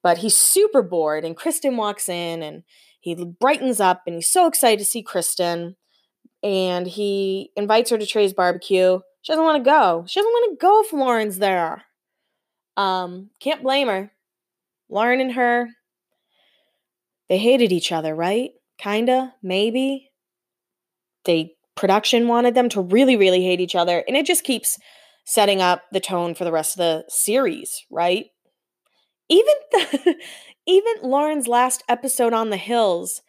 But 0.04 0.20
he's 0.20 0.36
super 0.36 0.84
bored, 0.84 1.26
and 1.26 1.36
Kristen 1.36 1.76
walks 1.76 2.08
in 2.08 2.44
and 2.44 2.64
he 3.04 3.16
brightens 3.26 3.80
up 3.80 4.04
and 4.08 4.16
he's 4.16 4.30
so 4.30 4.48
excited 4.48 4.80
to 4.80 4.86
see 4.86 5.04
Kristen. 5.04 5.76
And 6.42 6.88
he 6.88 7.52
invites 7.56 7.90
her 7.90 7.98
to 7.98 8.06
Trey's 8.06 8.34
barbecue. 8.34 9.00
She 9.22 9.32
doesn't 9.32 9.46
want 9.46 9.64
to 9.64 9.70
go. 9.70 10.04
She 10.08 10.20
doesn't 10.20 10.32
want 10.32 10.52
to 10.52 10.62
go 10.62 10.82
if 10.82 10.92
Lauren's 10.92 11.38
there. 11.38 11.84
Um, 12.76 13.30
can't 13.40 13.64
blame 13.64 13.88
her. 13.88 14.12
Lauren 14.90 15.22
and 15.22 15.34
her, 15.34 15.70
they 17.30 17.38
hated 17.38 17.72
each 17.72 17.92
other, 17.92 18.14
right? 18.14 18.52
Kinda, 18.78 19.34
maybe. 19.42 20.12
They 21.26 21.56
production 21.76 22.28
wanted 22.28 22.56
them 22.56 22.70
to 22.70 22.82
really, 22.82 23.16
really 23.16 23.44
hate 23.44 23.60
each 23.62 23.76
other, 23.76 24.04
and 24.08 24.16
it 24.16 24.26
just 24.26 24.44
keeps 24.44 24.78
setting 25.26 25.62
up 25.62 25.84
the 25.92 26.00
tone 26.00 26.36
for 26.36 26.44
the 26.44 26.52
rest 26.52 26.78
of 26.78 26.80
the 26.80 27.06
series, 27.08 27.86
right? 27.90 28.26
Even 29.30 29.54
the 29.72 30.16
even 30.66 30.94
Lauren's 31.02 31.48
last 31.48 31.84
episode 31.90 32.34
on 32.34 32.50
the 32.50 32.58
hills, 32.58 33.22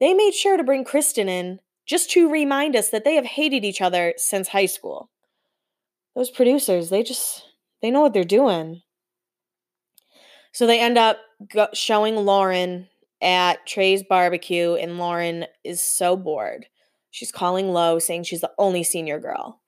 they 0.00 0.14
made 0.14 0.34
sure 0.34 0.56
to 0.56 0.64
bring 0.64 0.84
Kristen 0.84 1.28
in 1.28 1.60
just 1.86 2.10
to 2.12 2.30
remind 2.30 2.76
us 2.76 2.90
that 2.90 3.04
they 3.04 3.14
have 3.14 3.24
hated 3.24 3.64
each 3.64 3.80
other 3.80 4.14
since 4.16 4.48
high 4.48 4.66
school. 4.66 5.10
Those 6.14 6.30
producers, 6.30 6.90
they 6.90 7.02
just 7.02 7.44
they 7.82 7.90
know 7.90 8.00
what 8.00 8.14
they're 8.14 8.24
doing. 8.24 8.82
So 10.52 10.66
they 10.66 10.80
end 10.80 10.96
up 10.96 11.18
go- 11.52 11.68
showing 11.74 12.16
Lauren 12.16 12.88
at 13.20 13.66
Trey's 13.66 14.02
barbecue, 14.02 14.74
and 14.74 14.98
Lauren 14.98 15.46
is 15.64 15.82
so 15.82 16.16
bored. 16.16 16.66
She's 17.10 17.32
calling 17.32 17.72
Lo, 17.72 17.98
saying 17.98 18.24
she's 18.24 18.40
the 18.40 18.52
only 18.58 18.82
senior 18.82 19.18
girl. 19.18 19.60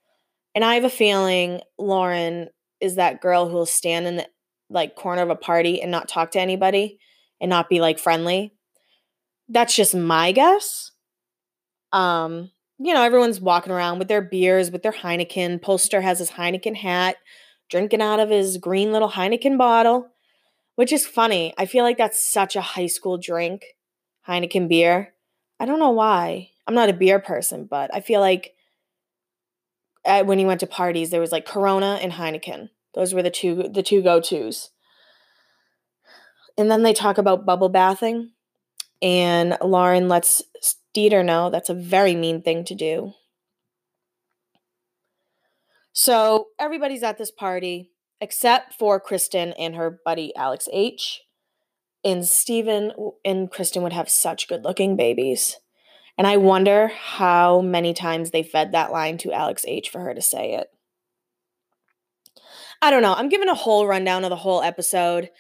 And 0.54 0.64
I 0.64 0.75
have 0.75 0.85
a 0.85 0.90
feeling 0.90 1.61
Lauren 1.78 2.49
is 2.80 2.94
that 2.97 3.20
girl 3.20 3.49
who 3.49 3.54
will 3.54 3.66
stand 3.66 4.06
in 4.06 4.16
the 4.16 4.28
like 4.71 4.97
corner 4.97 5.23
of 5.23 5.31
a 5.31 5.37
party 5.37 5.81
and 5.81 5.91
not 5.91 6.09
talk 6.09 6.33
to 6.33 6.41
anybody 6.41 6.99
and 7.41 7.49
not 7.49 7.69
be 7.69 7.81
like 7.81 7.99
friendly. 7.99 8.55
That's 9.49 9.75
just 9.75 9.95
my 9.95 10.33
guess. 10.33 10.91
Um, 11.93 12.51
you 12.79 12.93
know, 12.93 13.03
everyone's 13.03 13.41
walking 13.41 13.73
around 13.73 13.99
with 13.99 14.09
their 14.09 14.23
beers, 14.23 14.71
with 14.71 14.83
their 14.83 14.93
Heineken. 14.93 15.61
Polster 15.61 16.03
has 16.03 16.19
his 16.19 16.33
Heineken 16.33 16.77
hat, 16.77 17.17
drinking 17.71 18.03
out 18.03 18.21
of 18.21 18.29
his 18.29 18.59
green 18.59 18.93
little 18.93 19.11
Heineken 19.11 19.57
bottle 19.57 20.11
which 20.79 20.93
is 20.93 21.05
funny. 21.05 21.53
I 21.59 21.67
feel 21.67 21.83
like 21.83 21.99
that's 21.99 22.25
such 22.25 22.55
a 22.55 22.61
high 22.61 22.87
school 22.87 23.19
drink, 23.19 23.65
Heineken 24.29 24.69
beer. 24.69 25.13
I 25.59 25.67
don't 25.67 25.81
know 25.81 25.91
why. 25.91 26.51
I'm 26.69 26.75
not 26.77 26.89
a 26.89 26.93
beer 26.93 27.19
person, 27.19 27.67
but 27.69 27.93
I 27.93 27.99
feel 27.99 28.21
like 28.21 28.55
at, 30.05 30.25
when 30.27 30.39
you 30.39 30.47
went 30.47 30.61
to 30.61 30.69
parties, 30.69 31.11
there 31.11 31.21
was 31.21 31.33
like 31.33 31.47
Corona 31.47 31.99
and 32.01 32.13
Heineken. 32.13 32.69
Those 32.99 33.14
were 33.14 33.23
the 33.23 33.31
two 33.31 33.71
the 33.73 33.83
two 33.85 34.02
go 34.02 34.21
tos. 34.21 34.71
And 36.59 36.69
then 36.69 36.83
they 36.83 36.93
talk 36.93 37.17
about 37.17 37.47
bubble 37.47 37.69
bathing, 37.69 38.33
and 39.00 39.57
Lauren 39.62 40.09
lets 40.09 40.43
Dieter 40.97 41.25
know 41.25 41.49
that's 41.49 41.71
a 41.71 41.75
very 41.75 42.17
mean 42.17 42.43
thing 42.43 42.64
to 42.64 42.75
do. 42.75 43.12
So 45.93 46.49
everybody's 46.59 47.05
at 47.05 47.19
this 47.19 47.31
party 47.31 47.93
except 48.21 48.75
for 48.75 48.99
Kristen 48.99 49.52
and 49.52 49.76
her 49.76 50.00
buddy 50.05 50.35
Alex 50.35 50.69
H. 50.73 51.23
And 52.05 52.26
Steven 52.26 52.93
and 53.25 53.49
Kristen 53.49 53.85
would 53.85 53.93
have 53.93 54.09
such 54.09 54.49
good 54.49 54.64
looking 54.64 54.97
babies. 54.97 55.59
And 56.17 56.26
I 56.26 56.37
wonder 56.37 56.88
how 56.88 57.61
many 57.61 57.95
times 57.95 58.33
they 58.33 58.43
fed 58.43 58.73
that 58.73 58.90
line 58.90 59.19
to 59.19 59.33
Alex 59.33 59.64
H 59.69 59.88
for 59.88 60.00
her 60.00 60.14
to 60.14 60.23
say 60.23 60.55
it. 60.55 60.69
I 62.80 62.90
don't 62.90 63.02
know. 63.02 63.14
I'm 63.14 63.28
giving 63.28 63.49
a 63.49 63.54
whole 63.54 63.87
rundown 63.87 64.25
of 64.25 64.30
the 64.30 64.37
whole 64.37 64.62
episode. 64.62 65.30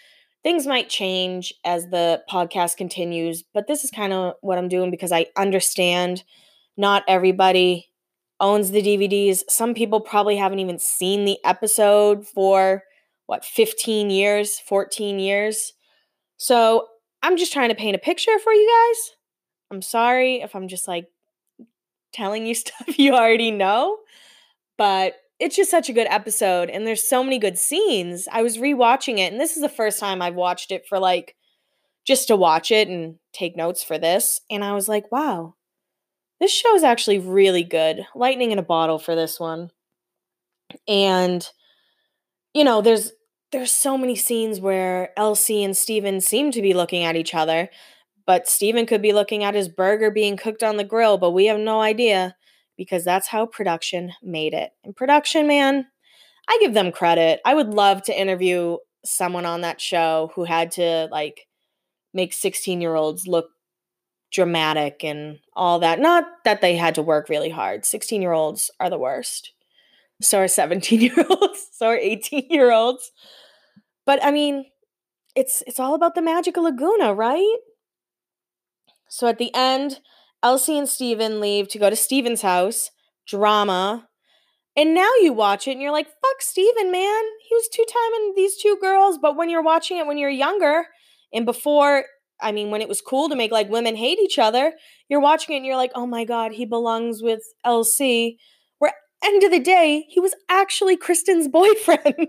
Things 0.42 0.66
might 0.66 0.88
change 0.88 1.54
as 1.64 1.88
the 1.88 2.22
podcast 2.30 2.76
continues, 2.76 3.44
but 3.54 3.66
this 3.66 3.84
is 3.84 3.90
kind 3.90 4.12
of 4.12 4.34
what 4.40 4.58
I'm 4.58 4.68
doing 4.68 4.90
because 4.90 5.12
I 5.12 5.26
understand 5.36 6.24
not 6.76 7.04
everybody 7.08 7.88
owns 8.40 8.70
the 8.70 8.82
DVDs. 8.82 9.42
Some 9.48 9.74
people 9.74 10.00
probably 10.00 10.36
haven't 10.36 10.60
even 10.60 10.78
seen 10.78 11.24
the 11.24 11.38
episode 11.44 12.26
for 12.26 12.84
what, 13.26 13.44
15 13.44 14.10
years, 14.10 14.58
14 14.60 15.18
years. 15.18 15.74
So 16.38 16.86
I'm 17.22 17.36
just 17.36 17.52
trying 17.52 17.68
to 17.68 17.74
paint 17.74 17.96
a 17.96 18.00
picture 18.00 18.38
for 18.38 18.52
you 18.52 18.66
guys. 18.66 19.16
I'm 19.70 19.82
sorry 19.82 20.40
if 20.40 20.54
I'm 20.56 20.68
just 20.68 20.88
like 20.88 21.06
telling 22.12 22.46
you 22.46 22.54
stuff 22.54 22.98
you 22.98 23.14
already 23.14 23.50
know, 23.50 23.98
but 24.76 25.14
it's 25.38 25.56
just 25.56 25.70
such 25.70 25.88
a 25.88 25.92
good 25.92 26.06
episode 26.10 26.68
and 26.68 26.86
there's 26.86 27.08
so 27.08 27.22
many 27.22 27.38
good 27.38 27.58
scenes. 27.58 28.26
I 28.30 28.42
was 28.42 28.58
rewatching 28.58 29.18
it 29.18 29.32
and 29.32 29.40
this 29.40 29.56
is 29.56 29.62
the 29.62 29.68
first 29.68 30.00
time 30.00 30.20
I've 30.20 30.34
watched 30.34 30.70
it 30.70 30.84
for 30.88 30.98
like 30.98 31.36
just 32.06 32.28
to 32.28 32.36
watch 32.36 32.70
it 32.70 32.88
and 32.88 33.16
take 33.32 33.56
notes 33.56 33.82
for 33.82 33.98
this 33.98 34.40
and 34.50 34.64
I 34.64 34.72
was 34.72 34.88
like, 34.88 35.12
wow, 35.12 35.54
this 36.40 36.52
show 36.52 36.74
is 36.74 36.82
actually 36.82 37.18
really 37.18 37.62
good. 37.62 38.06
Lightning 38.14 38.50
in 38.50 38.58
a 38.58 38.62
bottle 38.62 38.98
for 38.98 39.14
this 39.14 39.38
one. 39.38 39.70
And 40.86 41.48
you 42.54 42.64
know, 42.64 42.80
there's 42.80 43.12
there's 43.52 43.70
so 43.70 43.96
many 43.96 44.16
scenes 44.16 44.60
where 44.60 45.10
Elsie 45.16 45.64
and 45.64 45.76
Steven 45.76 46.20
seem 46.20 46.50
to 46.50 46.60
be 46.60 46.74
looking 46.74 47.04
at 47.04 47.16
each 47.16 47.34
other, 47.34 47.70
but 48.26 48.48
Steven 48.48 48.84
could 48.84 49.00
be 49.00 49.12
looking 49.12 49.42
at 49.42 49.54
his 49.54 49.68
burger 49.68 50.10
being 50.10 50.36
cooked 50.36 50.62
on 50.62 50.76
the 50.76 50.84
grill, 50.84 51.16
but 51.16 51.30
we 51.30 51.46
have 51.46 51.58
no 51.58 51.80
idea 51.80 52.36
because 52.78 53.04
that's 53.04 53.26
how 53.26 53.44
production 53.44 54.12
made 54.22 54.54
it. 54.54 54.70
And 54.84 54.96
production, 54.96 55.46
man, 55.46 55.86
I 56.48 56.56
give 56.60 56.72
them 56.72 56.92
credit. 56.92 57.40
I 57.44 57.52
would 57.54 57.74
love 57.74 58.02
to 58.04 58.18
interview 58.18 58.78
someone 59.04 59.44
on 59.44 59.60
that 59.60 59.80
show 59.80 60.30
who 60.34 60.44
had 60.44 60.70
to 60.72 61.08
like 61.10 61.46
make 62.14 62.32
16 62.32 62.80
year 62.80 62.94
olds 62.94 63.26
look 63.26 63.50
dramatic 64.32 65.04
and 65.04 65.40
all 65.54 65.80
that. 65.80 65.98
Not 65.98 66.24
that 66.44 66.60
they 66.60 66.76
had 66.76 66.94
to 66.94 67.02
work 67.02 67.28
really 67.28 67.50
hard. 67.50 67.84
16 67.84 68.22
year 68.22 68.32
olds 68.32 68.70
are 68.80 68.88
the 68.88 68.98
worst. 68.98 69.52
So 70.22 70.38
are 70.38 70.48
17 70.48 71.00
year 71.00 71.26
olds. 71.28 71.68
so 71.72 71.88
are 71.88 71.96
18 71.96 72.46
year 72.48 72.72
olds. 72.72 73.10
But 74.06 74.24
I 74.24 74.30
mean, 74.30 74.66
it's 75.34 75.62
it's 75.66 75.80
all 75.80 75.94
about 75.94 76.14
the 76.14 76.22
magical 76.22 76.62
Laguna, 76.62 77.12
right? 77.12 77.56
So 79.08 79.26
at 79.26 79.38
the 79.38 79.54
end, 79.54 80.00
Elsie 80.42 80.78
and 80.78 80.88
Steven 80.88 81.40
leave 81.40 81.68
to 81.68 81.78
go 81.78 81.90
to 81.90 81.96
Steven's 81.96 82.42
house. 82.42 82.90
Drama. 83.26 84.08
And 84.76 84.94
now 84.94 85.10
you 85.20 85.32
watch 85.32 85.68
it 85.68 85.72
and 85.72 85.82
you're 85.82 85.92
like, 85.92 86.06
fuck 86.06 86.40
Steven, 86.40 86.90
man. 86.90 87.22
He 87.48 87.54
was 87.54 87.68
two 87.72 87.84
timing 87.92 88.32
these 88.36 88.56
two 88.56 88.78
girls. 88.80 89.18
But 89.18 89.36
when 89.36 89.50
you're 89.50 89.62
watching 89.62 89.98
it 89.98 90.06
when 90.06 90.18
you're 90.18 90.30
younger 90.30 90.86
and 91.32 91.44
before 91.44 92.04
I 92.40 92.52
mean, 92.52 92.70
when 92.70 92.80
it 92.80 92.88
was 92.88 93.00
cool 93.00 93.28
to 93.28 93.36
make 93.36 93.50
like 93.50 93.68
women 93.68 93.96
hate 93.96 94.18
each 94.20 94.38
other, 94.38 94.72
you're 95.08 95.20
watching 95.20 95.54
it 95.54 95.58
and 95.58 95.66
you're 95.66 95.76
like, 95.76 95.90
oh 95.94 96.06
my 96.06 96.24
God, 96.24 96.52
he 96.52 96.64
belongs 96.64 97.22
with 97.22 97.42
LC. 97.66 98.36
Where 98.78 98.92
end 99.24 99.42
of 99.42 99.50
the 99.50 99.58
day, 99.58 100.06
he 100.08 100.20
was 100.20 100.34
actually 100.48 100.96
Kristen's 100.96 101.48
boyfriend. 101.52 102.28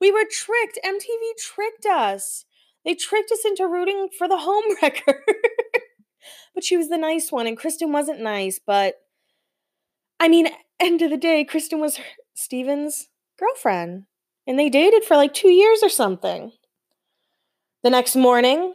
we 0.00 0.10
were 0.10 0.24
tricked. 0.30 0.78
MTV 0.84 1.36
tricked 1.38 1.86
us. 1.86 2.46
They 2.84 2.94
tricked 2.94 3.30
us 3.30 3.44
into 3.44 3.68
rooting 3.68 4.08
for 4.16 4.26
the 4.26 4.38
home 4.38 4.64
wrecker. 4.80 5.22
but 6.54 6.64
she 6.64 6.76
was 6.76 6.88
the 6.88 6.98
nice 6.98 7.30
one, 7.30 7.46
and 7.46 7.56
Kristen 7.56 7.92
wasn't 7.92 8.20
nice. 8.20 8.60
But 8.64 8.94
I 10.20 10.28
mean, 10.28 10.48
end 10.78 11.02
of 11.02 11.10
the 11.10 11.16
day, 11.16 11.44
Kristen 11.44 11.80
was 11.80 11.98
Steven's 12.34 13.08
girlfriend. 13.38 14.04
And 14.46 14.58
they 14.58 14.68
dated 14.68 15.04
for 15.04 15.16
like 15.16 15.34
two 15.34 15.50
years 15.50 15.80
or 15.82 15.88
something. 15.88 16.52
The 17.82 17.90
next 17.90 18.16
morning, 18.16 18.74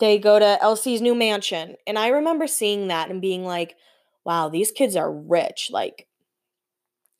they 0.00 0.18
go 0.18 0.38
to 0.38 0.58
Elsie's 0.62 1.00
new 1.00 1.14
mansion. 1.14 1.76
And 1.86 1.98
I 1.98 2.08
remember 2.08 2.46
seeing 2.46 2.88
that 2.88 3.10
and 3.10 3.20
being 3.20 3.44
like, 3.44 3.74
wow, 4.24 4.48
these 4.48 4.70
kids 4.70 4.96
are 4.96 5.12
rich. 5.12 5.68
Like, 5.72 6.06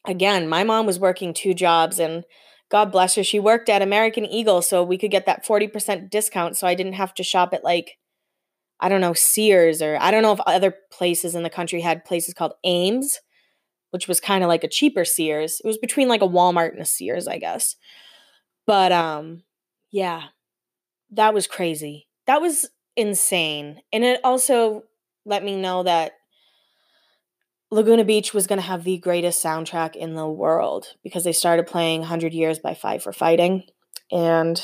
again, 0.06 0.48
my 0.48 0.64
mom 0.64 0.86
was 0.86 0.98
working 0.98 1.34
two 1.34 1.54
jobs 1.54 1.98
and 1.98 2.24
God 2.70 2.90
bless 2.90 3.16
her, 3.16 3.22
she 3.22 3.38
worked 3.38 3.68
at 3.68 3.82
American 3.82 4.24
Eagle 4.24 4.62
so 4.62 4.82
we 4.82 4.96
could 4.96 5.10
get 5.10 5.26
that 5.26 5.44
40% 5.44 6.08
discount 6.08 6.56
so 6.56 6.66
I 6.66 6.74
didn't 6.74 6.94
have 6.94 7.12
to 7.14 7.22
shop 7.22 7.52
at 7.52 7.62
like, 7.62 7.98
I 8.82 8.88
don't 8.88 9.00
know, 9.00 9.14
Sears 9.14 9.80
or 9.80 9.96
I 10.00 10.10
don't 10.10 10.22
know 10.22 10.32
if 10.32 10.40
other 10.40 10.74
places 10.90 11.36
in 11.36 11.44
the 11.44 11.50
country 11.50 11.80
had 11.80 12.04
places 12.04 12.34
called 12.34 12.54
Ames, 12.64 13.20
which 13.90 14.08
was 14.08 14.20
kind 14.20 14.42
of 14.42 14.48
like 14.48 14.64
a 14.64 14.68
cheaper 14.68 15.04
Sears. 15.04 15.60
It 15.64 15.66
was 15.68 15.78
between 15.78 16.08
like 16.08 16.20
a 16.20 16.28
Walmart 16.28 16.72
and 16.72 16.82
a 16.82 16.84
Sears, 16.84 17.28
I 17.28 17.38
guess. 17.38 17.76
But 18.66 18.90
um, 18.90 19.44
yeah, 19.92 20.24
that 21.12 21.32
was 21.32 21.46
crazy. 21.46 22.08
That 22.26 22.40
was 22.40 22.70
insane. 22.96 23.80
And 23.92 24.02
it 24.02 24.20
also 24.24 24.82
let 25.24 25.44
me 25.44 25.54
know 25.54 25.84
that 25.84 26.14
Laguna 27.70 28.04
Beach 28.04 28.34
was 28.34 28.48
going 28.48 28.58
to 28.58 28.66
have 28.66 28.82
the 28.82 28.98
greatest 28.98 29.42
soundtrack 29.42 29.94
in 29.94 30.14
the 30.14 30.28
world 30.28 30.88
because 31.04 31.22
they 31.22 31.32
started 31.32 31.68
playing 31.68 32.00
100 32.00 32.34
Years 32.34 32.58
by 32.58 32.74
Five 32.74 33.02
for 33.02 33.12
Fighting. 33.12 33.62
And 34.10 34.60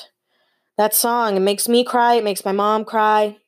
that 0.77 0.93
song, 0.93 1.37
it 1.37 1.41
makes 1.41 1.69
me 1.69 1.85
cry, 1.85 2.15
it 2.15 2.25
makes 2.25 2.45
my 2.45 2.53
mom 2.53 2.85
cry, 2.85 3.39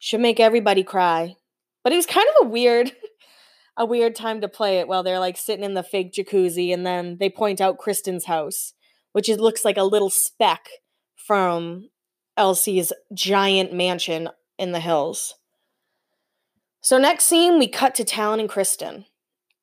should 0.00 0.20
make 0.20 0.40
everybody 0.40 0.82
cry. 0.82 1.36
But 1.84 1.92
it 1.92 1.96
was 1.96 2.06
kind 2.06 2.26
of 2.34 2.46
a 2.46 2.50
weird 2.50 2.90
a 3.76 3.86
weird 3.86 4.16
time 4.16 4.40
to 4.40 4.48
play 4.48 4.78
it 4.78 4.88
while 4.88 5.04
they're 5.04 5.20
like 5.20 5.36
sitting 5.36 5.64
in 5.64 5.74
the 5.74 5.84
fake 5.84 6.12
jacuzzi 6.12 6.74
and 6.74 6.84
then 6.84 7.18
they 7.20 7.30
point 7.30 7.60
out 7.60 7.78
Kristen's 7.78 8.24
house, 8.24 8.72
which 9.12 9.28
it 9.28 9.38
looks 9.38 9.64
like 9.64 9.76
a 9.76 9.84
little 9.84 10.10
speck 10.10 10.68
from 11.16 11.88
LC's 12.36 12.92
giant 13.14 13.72
mansion 13.72 14.28
in 14.58 14.72
the 14.72 14.80
hills. 14.80 15.34
So, 16.82 16.98
next 16.98 17.24
scene, 17.24 17.58
we 17.58 17.68
cut 17.68 17.94
to 17.96 18.04
Talan 18.04 18.40
and 18.40 18.48
Kristen. 18.48 19.04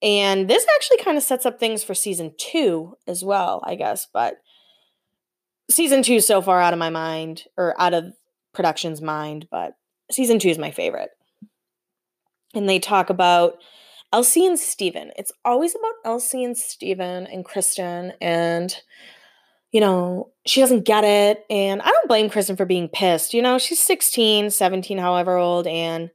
And 0.02 0.48
this 0.48 0.66
actually 0.76 1.00
kind 1.00 1.18
of 1.18 1.24
sets 1.24 1.46
up 1.46 1.60
things 1.60 1.84
for 1.84 1.96
season 1.96 2.34
two 2.38 2.96
as 3.08 3.24
well, 3.24 3.64
I 3.66 3.74
guess. 3.74 4.08
But 4.14 4.38
season 5.70 6.04
two 6.04 6.16
is 6.16 6.28
so 6.28 6.42
far 6.42 6.62
out 6.62 6.74
of 6.74 6.80
my 6.80 6.92
mind, 6.92 7.46
or 7.58 7.80
out 7.82 7.96
of 7.96 8.14
production's 8.54 9.02
mind, 9.02 9.48
but 9.50 9.74
season 10.12 10.40
two 10.40 10.50
is 10.50 10.58
my 10.58 10.72
favorite. 10.72 11.10
And 12.54 12.68
they 12.68 12.80
talk 12.80 13.10
about 13.10 13.58
LC 14.14 14.48
and 14.48 14.58
Steven. 14.58 15.12
It's 15.18 15.32
always 15.44 15.76
about 15.76 16.18
LC 16.18 16.46
and 16.46 16.58
Steven 16.58 17.28
and 17.28 17.44
Kristen 17.44 18.14
and 18.22 18.76
you 19.72 19.82
know, 19.82 20.32
she 20.46 20.62
doesn't 20.62 20.86
get 20.86 21.04
it. 21.04 21.46
And 21.50 21.82
I 21.82 21.90
don't 21.90 22.08
blame 22.08 22.30
Kristen 22.30 22.56
for 22.56 22.66
being 22.66 22.88
pissed. 22.88 23.34
You 23.34 23.42
know, 23.42 23.58
she's 23.58 23.80
16, 23.80 24.50
17, 24.52 24.98
however 24.98 25.36
old, 25.36 25.68
and 25.68 26.10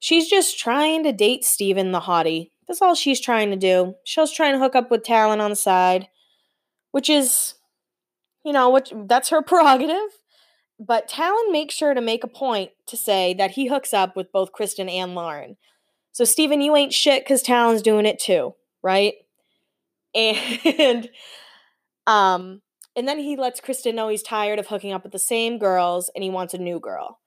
she's 0.00 0.28
just 0.28 0.58
trying 0.58 1.04
to 1.04 1.12
date 1.12 1.44
Steven 1.44 1.92
the 1.92 2.00
hottie. 2.00 2.50
That's 2.66 2.82
all 2.82 2.94
she's 2.94 3.20
trying 3.20 3.50
to 3.50 3.56
do. 3.56 3.94
She's 4.04 4.32
trying 4.32 4.54
to 4.54 4.58
hook 4.58 4.76
up 4.76 4.90
with 4.90 5.02
Talan 5.02 5.40
on 5.40 5.50
the 5.50 5.56
side, 5.56 6.08
which 6.92 7.08
is, 7.08 7.54
you 8.44 8.52
know, 8.52 8.68
what 8.68 8.92
that's 9.06 9.30
her 9.30 9.42
prerogative. 9.46 10.19
But 10.80 11.10
Talan 11.10 11.52
makes 11.52 11.74
sure 11.74 11.92
to 11.92 12.00
make 12.00 12.24
a 12.24 12.28
point 12.28 12.70
to 12.86 12.96
say 12.96 13.34
that 13.34 13.50
he 13.50 13.66
hooks 13.66 13.92
up 13.92 14.16
with 14.16 14.32
both 14.32 14.52
Kristen 14.52 14.88
and 14.88 15.14
Lauren. 15.14 15.58
So, 16.12 16.24
Steven, 16.24 16.62
you 16.62 16.74
ain't 16.74 16.94
shit 16.94 17.22
because 17.22 17.44
Talan's 17.44 17.82
doing 17.82 18.06
it 18.06 18.18
too, 18.18 18.54
right? 18.82 19.14
And 20.14 21.08
um 22.08 22.62
and 22.96 23.06
then 23.06 23.20
he 23.20 23.36
lets 23.36 23.60
Kristen 23.60 23.94
know 23.94 24.08
he's 24.08 24.24
tired 24.24 24.58
of 24.58 24.66
hooking 24.66 24.92
up 24.92 25.04
with 25.04 25.12
the 25.12 25.18
same 25.20 25.58
girls 25.58 26.10
and 26.14 26.24
he 26.24 26.30
wants 26.30 26.54
a 26.54 26.58
new 26.58 26.80
girl. 26.80 27.20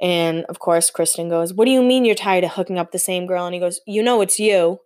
And 0.00 0.44
of 0.46 0.58
course, 0.58 0.90
Kristen 0.90 1.28
goes, 1.28 1.52
What 1.52 1.66
do 1.66 1.70
you 1.70 1.82
mean 1.82 2.04
you're 2.04 2.14
tired 2.14 2.44
of 2.44 2.52
hooking 2.52 2.78
up 2.78 2.92
the 2.92 2.98
same 2.98 3.26
girl? 3.26 3.44
And 3.44 3.54
he 3.54 3.60
goes, 3.60 3.80
You 3.86 4.02
know 4.02 4.22
it's 4.22 4.38
you. 4.38 4.78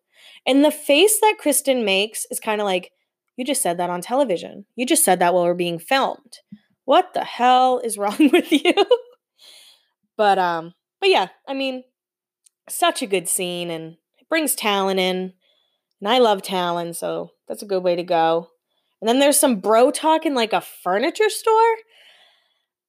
And 0.47 0.65
the 0.65 0.73
face 0.73 1.21
that 1.21 1.37
Kristen 1.39 1.85
makes 1.85 2.27
is 2.31 2.41
kind 2.41 2.61
of 2.61 2.65
like, 2.65 2.91
You 3.37 3.45
just 3.45 3.63
said 3.63 3.79
that 3.79 3.91
on 3.91 4.01
television. 4.01 4.67
You 4.75 4.85
just 4.87 5.05
said 5.05 5.21
that 5.21 5.33
while 5.33 5.45
we're 5.45 5.55
being 5.55 5.79
filmed. 5.79 6.39
What 6.85 7.15
the 7.15 7.25
hell 7.25 7.81
is 7.83 7.99
wrong 7.99 8.17
with 8.33 8.53
you? 8.53 8.75
but 10.17 10.39
um, 10.39 10.75
but 11.01 11.11
yeah, 11.11 11.29
I 11.47 11.55
mean, 11.55 11.85
such 12.69 13.03
a 13.03 13.07
good 13.07 13.29
scene 13.29 13.71
and 13.71 13.97
it 14.19 14.29
brings 14.29 14.57
Talan 14.57 14.99
in. 14.99 15.33
And 16.01 16.09
I 16.09 16.19
love 16.19 16.43
Talan, 16.43 16.95
so 16.95 17.31
that's 17.49 17.63
a 17.63 17.67
good 17.67 17.83
way 17.83 17.97
to 17.97 18.03
go. 18.03 18.49
And 19.01 19.09
then 19.09 19.19
there's 19.19 19.39
some 19.39 19.61
bro 19.61 19.91
talk 19.91 20.27
in 20.27 20.35
like 20.35 20.53
a 20.53 20.61
furniture 20.61 21.31
store. 21.31 21.75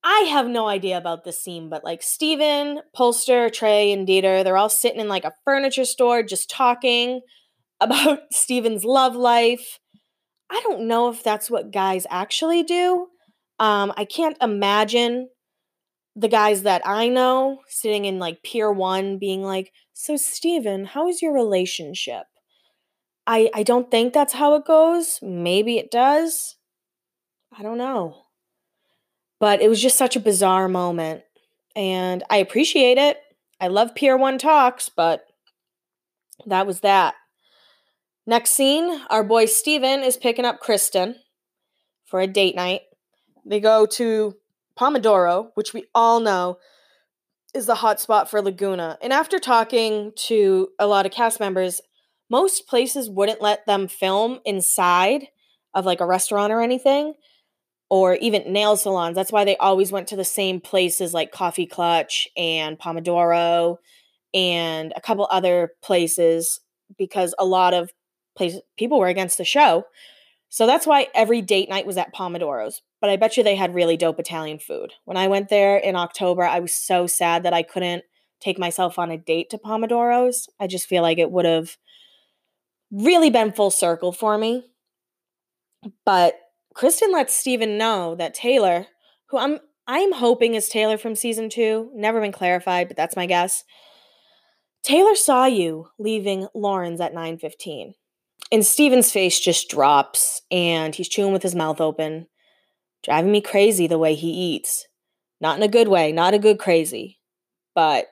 I 0.03 0.27
have 0.29 0.47
no 0.47 0.67
idea 0.67 0.97
about 0.97 1.23
this 1.23 1.43
scene, 1.43 1.67
but 1.67 1.83
like 1.83 2.03
Steven, 2.03 2.81
Polster, 2.95 3.51
Trey, 3.51 3.91
and 3.91 4.07
Dieter, 4.07 4.43
they're 4.43 4.57
all 4.57 4.69
sitting 4.69 4.99
in 4.99 5.07
like 5.07 5.23
a 5.25 5.33
furniture 5.43 5.85
store 5.85 6.23
just 6.23 6.49
talking 6.49 7.21
about 7.81 8.19
Steven's 8.31 8.85
love 8.85 9.15
life. 9.15 9.79
I 10.49 10.61
don't 10.61 10.87
know 10.87 11.09
if 11.09 11.23
that's 11.23 11.49
what 11.49 11.71
guys 11.71 12.05
actually 12.09 12.63
do. 12.63 13.07
Um, 13.59 13.93
I 13.95 14.05
can't 14.05 14.37
imagine 14.41 15.29
the 16.15 16.27
guys 16.27 16.63
that 16.63 16.81
I 16.85 17.09
know 17.09 17.61
sitting 17.67 18.05
in 18.05 18.19
like 18.19 18.43
Pier 18.43 18.71
1 18.71 19.17
being 19.17 19.43
like, 19.43 19.71
So, 19.93 20.17
Steven, 20.17 20.85
how 20.85 21.07
is 21.07 21.21
your 21.21 21.33
relationship? 21.33 22.25
I 23.27 23.49
I 23.53 23.63
don't 23.63 23.89
think 23.89 24.13
that's 24.13 24.33
how 24.33 24.55
it 24.55 24.65
goes. 24.65 25.19
Maybe 25.21 25.77
it 25.77 25.91
does. 25.91 26.55
I 27.57 27.63
don't 27.63 27.77
know. 27.77 28.23
But 29.39 29.61
it 29.61 29.69
was 29.69 29.81
just 29.81 29.97
such 29.97 30.15
a 30.15 30.21
bizarre 30.21 30.67
moment 30.67 31.23
and 31.75 32.23
I 32.29 32.37
appreciate 32.37 32.97
it. 32.97 33.17
I 33.59 33.67
love 33.67 33.95
Pier 33.95 34.17
1 34.17 34.37
talks, 34.37 34.89
but 34.89 35.25
that 36.45 36.67
was 36.67 36.81
that. 36.81 37.15
Next 38.25 38.51
scene, 38.51 39.01
our 39.09 39.23
boy 39.23 39.45
Steven 39.45 40.01
is 40.01 40.17
picking 40.17 40.45
up 40.45 40.59
Kristen 40.59 41.15
for 42.05 42.21
a 42.21 42.27
date 42.27 42.55
night. 42.55 42.81
They 43.45 43.59
go 43.59 43.85
to 43.85 44.35
Pomodoro, 44.77 45.51
which 45.55 45.73
we 45.73 45.85
all 45.93 46.19
know 46.19 46.57
is 47.53 47.65
the 47.65 47.75
hot 47.75 47.99
spot 47.99 48.29
for 48.29 48.41
Laguna. 48.41 48.97
And 49.01 49.13
after 49.13 49.39
talking 49.39 50.11
to 50.27 50.69
a 50.77 50.87
lot 50.87 51.05
of 51.05 51.11
cast 51.11 51.39
members, 51.39 51.79
most 52.29 52.67
places 52.67 53.09
wouldn't 53.09 53.41
let 53.41 53.65
them 53.65 53.87
film 53.87 54.39
inside 54.45 55.27
of 55.73 55.85
like 55.85 56.01
a 56.01 56.05
restaurant 56.05 56.51
or 56.51 56.61
anything 56.61 57.13
or 57.89 58.15
even 58.15 58.51
nail 58.51 58.75
salons. 58.75 59.15
That's 59.15 59.31
why 59.31 59.45
they 59.45 59.57
always 59.57 59.91
went 59.91 60.07
to 60.07 60.15
the 60.15 60.25
same 60.25 60.59
places 60.59 61.13
like 61.13 61.31
Koffee 61.31 61.69
Klatch 61.69 62.27
and 62.35 62.79
Pomodoro 62.79 63.77
and 64.33 64.91
a 64.95 65.01
couple 65.01 65.27
other 65.29 65.71
places 65.81 66.59
because 66.97 67.33
a 67.39 67.45
lot 67.45 67.73
of 67.73 67.91
places 68.35 68.61
people 68.77 68.99
were 68.99 69.07
against 69.07 69.37
the 69.37 69.45
show. 69.45 69.85
So 70.49 70.65
that's 70.65 70.87
why 70.87 71.07
every 71.13 71.41
date 71.41 71.69
night 71.69 71.85
was 71.85 71.97
at 71.97 72.13
Pomodoro's. 72.13 72.81
But 73.01 73.09
I 73.09 73.17
bet 73.17 73.35
you 73.35 73.43
they 73.43 73.55
had 73.55 73.75
really 73.75 73.97
dope 73.97 74.19
Italian 74.19 74.59
food. 74.59 74.93
When 75.03 75.17
I 75.17 75.27
went 75.27 75.49
there 75.49 75.77
in 75.77 75.95
October, 75.95 76.43
I 76.43 76.59
was 76.59 76.73
so 76.73 77.07
sad 77.07 77.43
that 77.43 77.53
I 77.53 77.63
couldn't 77.63 78.03
take 78.39 78.59
myself 78.59 78.99
on 78.99 79.11
a 79.11 79.17
date 79.17 79.49
to 79.49 79.57
Pomodoro's. 79.57 80.47
I 80.59 80.67
just 80.67 80.87
feel 80.87 81.01
like 81.01 81.17
it 81.17 81.31
would 81.31 81.45
have 81.45 81.77
really 82.91 83.29
been 83.29 83.51
full 83.51 83.71
circle 83.71 84.11
for 84.11 84.37
me. 84.37 84.63
But 86.05 86.35
Kristen 86.73 87.11
lets 87.11 87.35
Steven 87.35 87.77
know 87.77 88.15
that 88.15 88.33
Taylor, 88.33 88.87
who 89.29 89.37
I'm 89.37 89.59
I'm 89.87 90.13
hoping 90.13 90.55
is 90.55 90.67
Taylor 90.67 90.97
from 90.97 91.15
season 91.15 91.49
two, 91.49 91.91
never 91.93 92.19
been 92.19 92.31
clarified, 92.31 92.87
but 92.87 92.97
that's 92.97 93.15
my 93.15 93.27
guess. 93.27 93.63
Taylor 94.83 95.15
saw 95.15 95.45
you 95.45 95.89
leaving 95.99 96.47
Lauren's 96.53 97.01
at 97.01 97.13
9:15. 97.13 97.93
And 98.51 98.65
Steven's 98.65 99.11
face 99.11 99.39
just 99.39 99.69
drops 99.69 100.41
and 100.51 100.93
he's 100.93 101.09
chewing 101.09 101.33
with 101.33 101.43
his 101.43 101.55
mouth 101.55 101.81
open, 101.81 102.27
driving 103.03 103.31
me 103.31 103.41
crazy 103.41 103.87
the 103.87 103.97
way 103.97 104.15
he 104.15 104.29
eats. 104.29 104.87
Not 105.41 105.57
in 105.57 105.63
a 105.63 105.67
good 105.67 105.87
way, 105.87 106.11
not 106.11 106.33
a 106.33 106.39
good 106.39 106.59
crazy. 106.59 107.19
But 107.73 108.07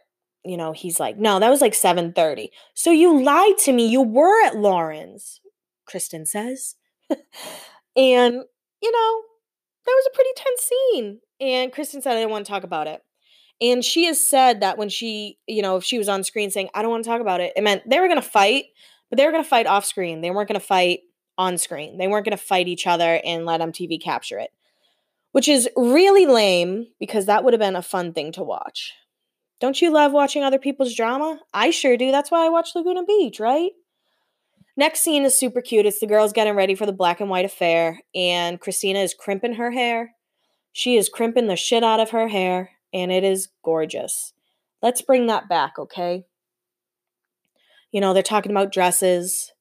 you 0.45 0.57
know, 0.57 0.73
he's 0.73 0.99
like, 0.99 1.17
no, 1.17 1.39
that 1.39 1.49
was 1.49 1.61
like 1.61 1.73
7:30. 1.73 2.49
So 2.73 2.91
you 2.91 3.23
lied 3.23 3.57
to 3.59 3.71
me. 3.71 3.87
You 3.87 4.01
were 4.01 4.45
at 4.45 4.57
Lauren's, 4.57 5.39
Kristen 5.85 6.25
says. 6.25 6.75
and, 7.09 8.33
you 8.81 8.91
know, 8.91 9.21
that 9.85 9.95
was 9.95 10.07
a 10.07 10.15
pretty 10.15 10.29
tense 10.35 10.61
scene. 10.61 11.19
And 11.39 11.71
Kristen 11.71 12.01
said 12.01 12.13
I 12.13 12.19
didn't 12.19 12.31
want 12.31 12.45
to 12.45 12.51
talk 12.51 12.63
about 12.63 12.87
it. 12.87 13.01
And 13.61 13.83
she 13.83 14.05
has 14.05 14.21
said 14.21 14.61
that 14.61 14.77
when 14.77 14.89
she, 14.89 15.37
you 15.47 15.61
know, 15.61 15.77
if 15.77 15.83
she 15.83 15.97
was 15.97 16.09
on 16.09 16.23
screen 16.23 16.51
saying, 16.51 16.69
I 16.73 16.81
don't 16.81 16.91
want 16.91 17.03
to 17.03 17.09
talk 17.09 17.21
about 17.21 17.39
it, 17.39 17.53
it 17.55 17.63
meant 17.63 17.89
they 17.89 17.99
were 17.99 18.07
going 18.07 18.21
to 18.21 18.27
fight, 18.27 18.65
but 19.13 19.17
they 19.17 19.27
were 19.27 19.31
going 19.31 19.43
to 19.43 19.47
fight 19.47 19.67
off 19.67 19.85
screen. 19.85 20.21
They 20.21 20.31
weren't 20.31 20.49
going 20.49 20.59
to 20.59 20.65
fight 20.65 21.01
on 21.37 21.59
screen. 21.59 21.99
They 21.99 22.07
weren't 22.07 22.25
going 22.25 22.35
to 22.35 22.43
fight 22.43 22.67
each 22.67 22.87
other 22.87 23.21
and 23.23 23.45
let 23.45 23.61
MTV 23.61 24.01
capture 24.01 24.39
it, 24.39 24.49
which 25.33 25.47
is 25.47 25.69
really 25.77 26.25
lame 26.25 26.87
because 26.99 27.27
that 27.27 27.43
would 27.43 27.53
have 27.53 27.59
been 27.59 27.75
a 27.75 27.83
fun 27.83 28.13
thing 28.13 28.31
to 28.31 28.41
watch. 28.41 28.91
Don't 29.59 29.79
you 29.79 29.91
love 29.93 30.13
watching 30.13 30.43
other 30.43 30.57
people's 30.57 30.95
drama? 30.95 31.39
I 31.53 31.69
sure 31.69 31.95
do. 31.95 32.09
That's 32.09 32.31
why 32.31 32.43
I 32.43 32.49
watch 32.49 32.71
Laguna 32.73 33.03
Beach, 33.03 33.39
right? 33.39 33.73
Next 34.75 35.01
scene 35.01 35.25
is 35.25 35.37
super 35.37 35.61
cute. 35.61 35.85
It's 35.85 35.99
the 35.99 36.07
girls 36.07 36.33
getting 36.33 36.55
ready 36.55 36.73
for 36.73 36.87
the 36.87 36.91
black 36.91 37.21
and 37.21 37.29
white 37.29 37.45
affair, 37.45 37.99
and 38.15 38.59
Christina 38.59 38.97
is 38.97 39.13
crimping 39.13 39.53
her 39.53 39.69
hair. 39.69 40.15
She 40.71 40.97
is 40.97 41.07
crimping 41.07 41.45
the 41.45 41.55
shit 41.55 41.83
out 41.83 41.99
of 41.99 42.09
her 42.09 42.29
hair, 42.29 42.71
and 42.91 43.11
it 43.11 43.23
is 43.23 43.49
gorgeous. 43.63 44.33
Let's 44.81 45.03
bring 45.03 45.27
that 45.27 45.47
back, 45.47 45.77
okay? 45.77 46.25
You 47.93 48.01
know, 48.01 48.13
they're 48.13 48.23
talking 48.23 48.51
about 48.51 48.73
dresses. 48.73 49.53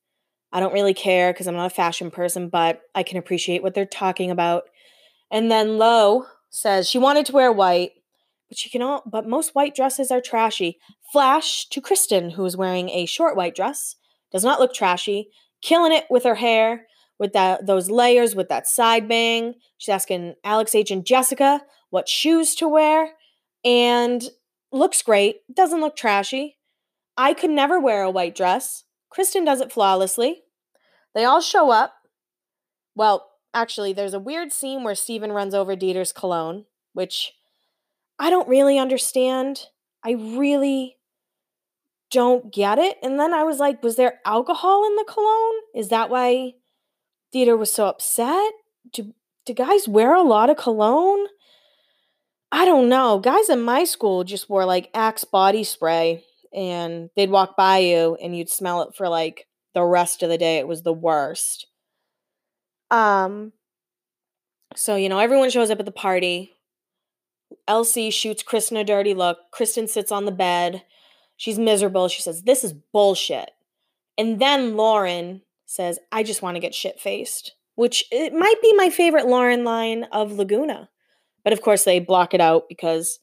I 0.52 0.58
don't 0.58 0.72
really 0.72 0.94
care 0.94 1.32
because 1.32 1.46
I'm 1.46 1.54
not 1.54 1.70
a 1.70 1.74
fashion 1.74 2.10
person, 2.10 2.48
but 2.48 2.80
I 2.94 3.02
can 3.02 3.18
appreciate 3.18 3.62
what 3.62 3.74
they're 3.74 3.86
talking 3.86 4.30
about. 4.30 4.64
And 5.30 5.50
then 5.50 5.76
Lo 5.76 6.24
says 6.50 6.88
she 6.88 6.98
wanted 6.98 7.26
to 7.26 7.32
wear 7.32 7.52
white, 7.52 7.92
but 8.48 8.56
she 8.56 8.70
can 8.70 8.80
all 8.80 9.02
but 9.06 9.28
most 9.28 9.54
white 9.54 9.74
dresses 9.74 10.10
are 10.10 10.22
trashy. 10.22 10.78
Flash 11.12 11.68
to 11.68 11.80
Kristen, 11.82 12.30
who 12.30 12.44
is 12.46 12.56
wearing 12.56 12.88
a 12.88 13.06
short 13.06 13.36
white 13.36 13.54
dress 13.54 13.96
does 14.32 14.44
not 14.44 14.60
look 14.60 14.72
trashy, 14.72 15.28
killing 15.60 15.92
it 15.92 16.06
with 16.08 16.24
her 16.24 16.36
hair, 16.36 16.86
with 17.18 17.34
that 17.34 17.66
those 17.66 17.90
layers, 17.90 18.34
with 18.34 18.48
that 18.48 18.66
side 18.66 19.06
bang. 19.08 19.54
She's 19.76 19.92
asking 19.92 20.36
Alex 20.42 20.74
H 20.74 20.90
and 20.90 21.04
Jessica 21.04 21.62
what 21.90 22.08
shoes 22.08 22.54
to 22.54 22.66
wear, 22.66 23.10
and 23.62 24.22
looks 24.72 25.02
great. 25.02 25.40
Doesn't 25.54 25.80
look 25.80 25.96
trashy. 25.96 26.56
I 27.16 27.34
could 27.34 27.50
never 27.50 27.78
wear 27.78 28.02
a 28.02 28.10
white 28.10 28.34
dress. 28.34 28.84
Kristen 29.10 29.44
does 29.44 29.60
it 29.60 29.72
flawlessly. 29.72 30.42
They 31.14 31.24
all 31.24 31.40
show 31.40 31.70
up. 31.70 31.94
Well, 32.94 33.28
actually, 33.52 33.92
there's 33.92 34.14
a 34.14 34.20
weird 34.20 34.52
scene 34.52 34.82
where 34.82 34.94
Steven 34.94 35.32
runs 35.32 35.54
over 35.54 35.76
Dieter's 35.76 36.12
cologne, 36.12 36.64
which 36.92 37.32
I 38.18 38.30
don't 38.30 38.48
really 38.48 38.78
understand. 38.78 39.66
I 40.04 40.12
really 40.12 40.96
don't 42.10 42.52
get 42.52 42.78
it. 42.78 42.96
And 43.02 43.18
then 43.18 43.34
I 43.34 43.42
was 43.42 43.58
like, 43.58 43.82
was 43.82 43.96
there 43.96 44.20
alcohol 44.24 44.86
in 44.86 44.96
the 44.96 45.04
cologne? 45.08 45.60
Is 45.74 45.88
that 45.88 46.10
why 46.10 46.52
Dieter 47.34 47.58
was 47.58 47.72
so 47.72 47.86
upset? 47.86 48.52
Do, 48.92 49.14
do 49.46 49.54
guys 49.54 49.88
wear 49.88 50.14
a 50.14 50.22
lot 50.22 50.50
of 50.50 50.56
cologne? 50.56 51.26
I 52.50 52.64
don't 52.64 52.88
know. 52.88 53.18
Guys 53.18 53.48
in 53.48 53.62
my 53.62 53.84
school 53.84 54.24
just 54.24 54.50
wore 54.50 54.66
like 54.66 54.90
Axe 54.94 55.24
body 55.24 55.64
spray 55.64 56.24
and 56.54 57.10
they'd 57.16 57.30
walk 57.30 57.56
by 57.56 57.78
you 57.78 58.16
and 58.22 58.36
you'd 58.36 58.50
smell 58.50 58.82
it 58.82 58.94
for 58.94 59.08
like 59.08 59.46
the 59.74 59.82
rest 59.82 60.22
of 60.22 60.28
the 60.28 60.38
day. 60.38 60.58
It 60.58 60.68
was 60.68 60.82
the 60.82 60.92
worst. 60.92 61.66
Um 62.90 63.52
so 64.74 64.96
you 64.96 65.08
know, 65.08 65.18
everyone 65.18 65.50
shows 65.50 65.70
up 65.70 65.80
at 65.80 65.86
the 65.86 65.92
party. 65.92 66.52
Elsie 67.68 68.10
shoots 68.10 68.42
Kristen 68.42 68.76
a 68.76 68.84
dirty 68.84 69.14
look. 69.14 69.38
Kristen 69.50 69.86
sits 69.86 70.10
on 70.10 70.24
the 70.24 70.32
bed. 70.32 70.82
She's 71.36 71.58
miserable. 71.58 72.08
She 72.08 72.22
says, 72.22 72.42
This 72.42 72.64
is 72.64 72.72
bullshit. 72.72 73.50
And 74.18 74.40
then 74.40 74.76
Lauren 74.76 75.42
says, 75.66 75.98
I 76.10 76.22
just 76.22 76.42
want 76.42 76.56
to 76.56 76.60
get 76.60 76.74
shit 76.74 77.00
faced, 77.00 77.54
which 77.74 78.04
it 78.10 78.32
might 78.32 78.60
be 78.62 78.74
my 78.74 78.90
favorite 78.90 79.26
Lauren 79.26 79.64
line 79.64 80.04
of 80.12 80.32
Laguna. 80.32 80.90
But 81.44 81.52
of 81.52 81.62
course, 81.62 81.84
they 81.84 81.98
block 81.98 82.34
it 82.34 82.40
out 82.40 82.68
because 82.68 83.18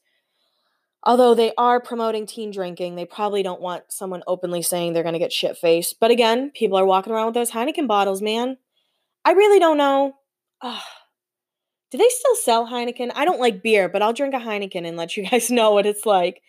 although 1.02 1.34
they 1.34 1.52
are 1.56 1.80
promoting 1.80 2.26
teen 2.26 2.50
drinking, 2.50 2.94
they 2.94 3.04
probably 3.04 3.42
don't 3.42 3.60
want 3.60 3.84
someone 3.88 4.22
openly 4.26 4.62
saying 4.62 4.92
they're 4.92 5.02
going 5.02 5.14
to 5.14 5.18
get 5.18 5.32
shit 5.32 5.56
faced. 5.56 5.98
But 6.00 6.10
again, 6.10 6.50
people 6.50 6.78
are 6.78 6.86
walking 6.86 7.12
around 7.12 7.26
with 7.26 7.34
those 7.34 7.50
Heineken 7.50 7.86
bottles, 7.86 8.22
man. 8.22 8.58
I 9.24 9.32
really 9.32 9.58
don't 9.58 9.78
know. 9.78 10.14
Ugh. 10.62 10.82
Do 11.90 11.98
they 11.98 12.08
still 12.08 12.36
sell 12.36 12.68
Heineken? 12.68 13.10
I 13.14 13.24
don't 13.24 13.40
like 13.40 13.62
beer, 13.62 13.88
but 13.88 14.02
I'll 14.02 14.12
drink 14.12 14.34
a 14.34 14.38
Heineken 14.38 14.86
and 14.86 14.96
let 14.96 15.16
you 15.16 15.26
guys 15.30 15.50
know 15.50 15.72
what 15.72 15.86
it's 15.86 16.06
like. 16.06 16.42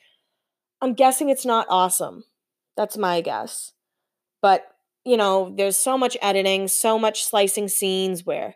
I'm 0.82 0.94
guessing 0.94 1.30
it's 1.30 1.46
not 1.46 1.68
awesome. 1.70 2.24
That's 2.76 2.98
my 2.98 3.22
guess. 3.22 3.74
But, 4.42 4.66
you 5.06 5.18
know, 5.18 5.54
there's 5.56 5.78
so 5.78 5.98
much 5.98 6.18
editing, 6.22 6.68
so 6.68 6.98
much 6.98 7.24
slicing 7.24 7.68
scenes 7.68 8.26
where 8.26 8.56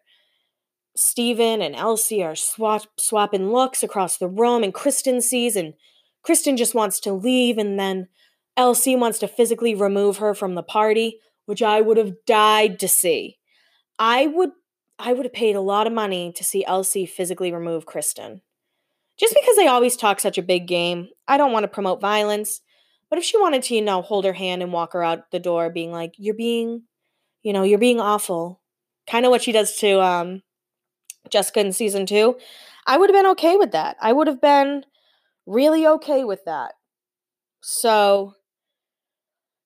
Steven 0.95 1.61
and 1.61 1.75
Elsie 1.75 2.23
are 2.23 2.35
swap- 2.35 2.99
swapping 2.99 3.51
looks 3.51 3.83
across 3.83 4.17
the 4.17 4.27
room, 4.27 4.63
and 4.63 4.73
Kristen 4.73 5.21
sees, 5.21 5.55
and 5.55 5.73
Kristen 6.23 6.57
just 6.57 6.73
wants 6.73 6.99
to 7.01 7.13
leave, 7.13 7.57
and 7.57 7.79
then 7.79 8.07
Elsie 8.57 8.95
wants 8.95 9.19
to 9.19 9.27
physically 9.27 9.75
remove 9.75 10.17
her 10.17 10.33
from 10.33 10.55
the 10.55 10.63
party, 10.63 11.19
which 11.45 11.61
I 11.61 11.81
would 11.81 11.97
have 11.97 12.25
died 12.25 12.79
to 12.79 12.87
see. 12.87 13.37
I 13.99 14.27
would 14.27 14.51
I 14.97 15.11
would 15.11 15.25
have 15.25 15.33
paid 15.33 15.57
a 15.57 15.61
lot 15.61 15.87
of 15.87 15.93
money 15.93 16.31
to 16.31 16.43
see 16.43 16.63
Elsie 16.65 17.05
physically 17.05 17.51
remove 17.51 17.85
Kristen. 17.85 18.41
Just 19.17 19.33
because 19.33 19.57
they 19.57 19.67
always 19.67 19.97
talk 19.97 20.21
such 20.21 20.37
a 20.37 20.43
big 20.43 20.67
game, 20.67 21.09
I 21.27 21.35
don't 21.35 21.51
want 21.51 21.63
to 21.63 21.69
promote 21.69 21.99
violence. 21.99 22.61
But 23.09 23.19
if 23.19 23.25
she 23.25 23.37
wanted 23.37 23.63
to, 23.63 23.75
you 23.75 23.81
know, 23.81 24.01
hold 24.01 24.25
her 24.25 24.33
hand 24.33 24.63
and 24.63 24.71
walk 24.71 24.93
her 24.93 25.03
out 25.03 25.31
the 25.31 25.39
door, 25.39 25.69
being 25.69 25.91
like, 25.91 26.13
"You're 26.17 26.33
being, 26.33 26.83
you 27.43 27.53
know, 27.53 27.63
you're 27.63 27.77
being 27.77 27.99
awful," 27.99 28.61
kind 29.07 29.25
of 29.25 29.31
what 29.31 29.43
she 29.43 29.51
does 29.51 29.75
to 29.77 30.01
um, 30.01 30.41
Jessica 31.29 31.59
in 31.59 31.71
season 31.71 32.05
two, 32.05 32.37
I 32.87 32.97
would 32.97 33.09
have 33.09 33.17
been 33.17 33.31
okay 33.31 33.57
with 33.57 33.71
that. 33.71 33.97
I 34.01 34.13
would 34.13 34.27
have 34.27 34.41
been 34.41 34.85
really 35.45 35.85
okay 35.87 36.23
with 36.23 36.45
that. 36.45 36.73
So 37.61 38.33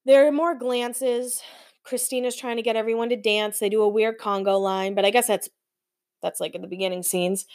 there 0.05 0.27
are 0.27 0.31
more 0.31 0.55
glances. 0.55 1.41
Christina's 1.83 2.35
trying 2.35 2.57
to 2.57 2.61
get 2.61 2.75
everyone 2.75 3.09
to 3.09 3.15
dance. 3.15 3.59
They 3.59 3.69
do 3.69 3.81
a 3.81 3.89
weird 3.89 4.17
Congo 4.17 4.57
line, 4.57 4.95
but 4.95 5.05
I 5.05 5.09
guess 5.09 5.27
that's 5.27 5.49
that's 6.21 6.39
like 6.39 6.55
in 6.55 6.61
the 6.61 6.67
beginning 6.67 7.03
scenes. 7.03 7.45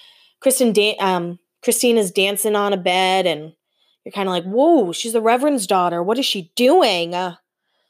Kristen 0.41 0.73
da- 0.73 0.97
um, 0.99 1.39
Christina's 1.63 2.11
dancing 2.11 2.57
on 2.57 2.73
a 2.73 2.77
bed, 2.77 3.27
and 3.27 3.53
you're 4.05 4.13
kind 4.13 4.29
of 4.29 4.33
like, 4.33 4.45
whoa, 4.45 4.93
she's 4.93 5.13
the 5.13 5.23
Reverend's 5.23 5.67
daughter. 5.67 6.03
What 6.03 6.19
is 6.19 6.27
she 6.27 6.53
doing? 6.57 7.15
Uh, 7.15 7.37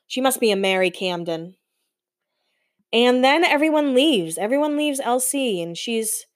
she 0.07 0.21
must 0.21 0.41
be 0.41 0.51
a 0.51 0.57
Mary 0.57 0.91
Camden. 0.91 1.57
And 2.95 3.25
then 3.25 3.43
everyone 3.43 3.93
leaves. 3.93 4.39
Everyone 4.39 4.77
leaves 4.77 5.01
LC, 5.01 5.61
and 5.61 5.77
she's, 5.77 6.27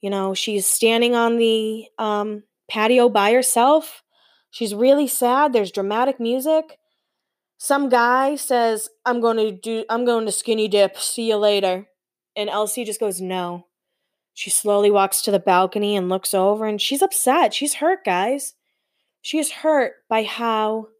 you 0.00 0.08
know, 0.08 0.34
she's 0.34 0.64
standing 0.64 1.16
on 1.16 1.36
the 1.36 1.88
um, 1.98 2.44
patio 2.70 3.08
by 3.08 3.32
herself. 3.32 4.04
She's 4.52 4.72
really 4.72 5.08
sad. 5.08 5.52
There's 5.52 5.72
dramatic 5.72 6.20
music. 6.20 6.78
Some 7.58 7.88
guy 7.88 8.36
says, 8.36 8.88
"I'm 9.04 9.20
going 9.20 9.38
to 9.38 9.50
do. 9.50 9.84
I'm 9.90 10.04
going 10.04 10.26
to 10.26 10.32
skinny 10.32 10.68
dip. 10.68 10.96
See 10.96 11.28
you 11.28 11.36
later." 11.36 11.88
And 12.36 12.48
Elsie 12.48 12.84
just 12.84 13.00
goes, 13.00 13.20
"No." 13.20 13.66
She 14.32 14.48
slowly 14.48 14.92
walks 14.92 15.22
to 15.22 15.32
the 15.32 15.40
balcony 15.40 15.96
and 15.96 16.08
looks 16.08 16.32
over, 16.32 16.66
and 16.66 16.80
she's 16.80 17.02
upset. 17.02 17.52
She's 17.52 17.74
hurt, 17.74 18.04
guys. 18.04 18.54
She 19.22 19.38
is 19.40 19.50
hurt 19.50 19.94
by 20.08 20.22
how 20.22 20.90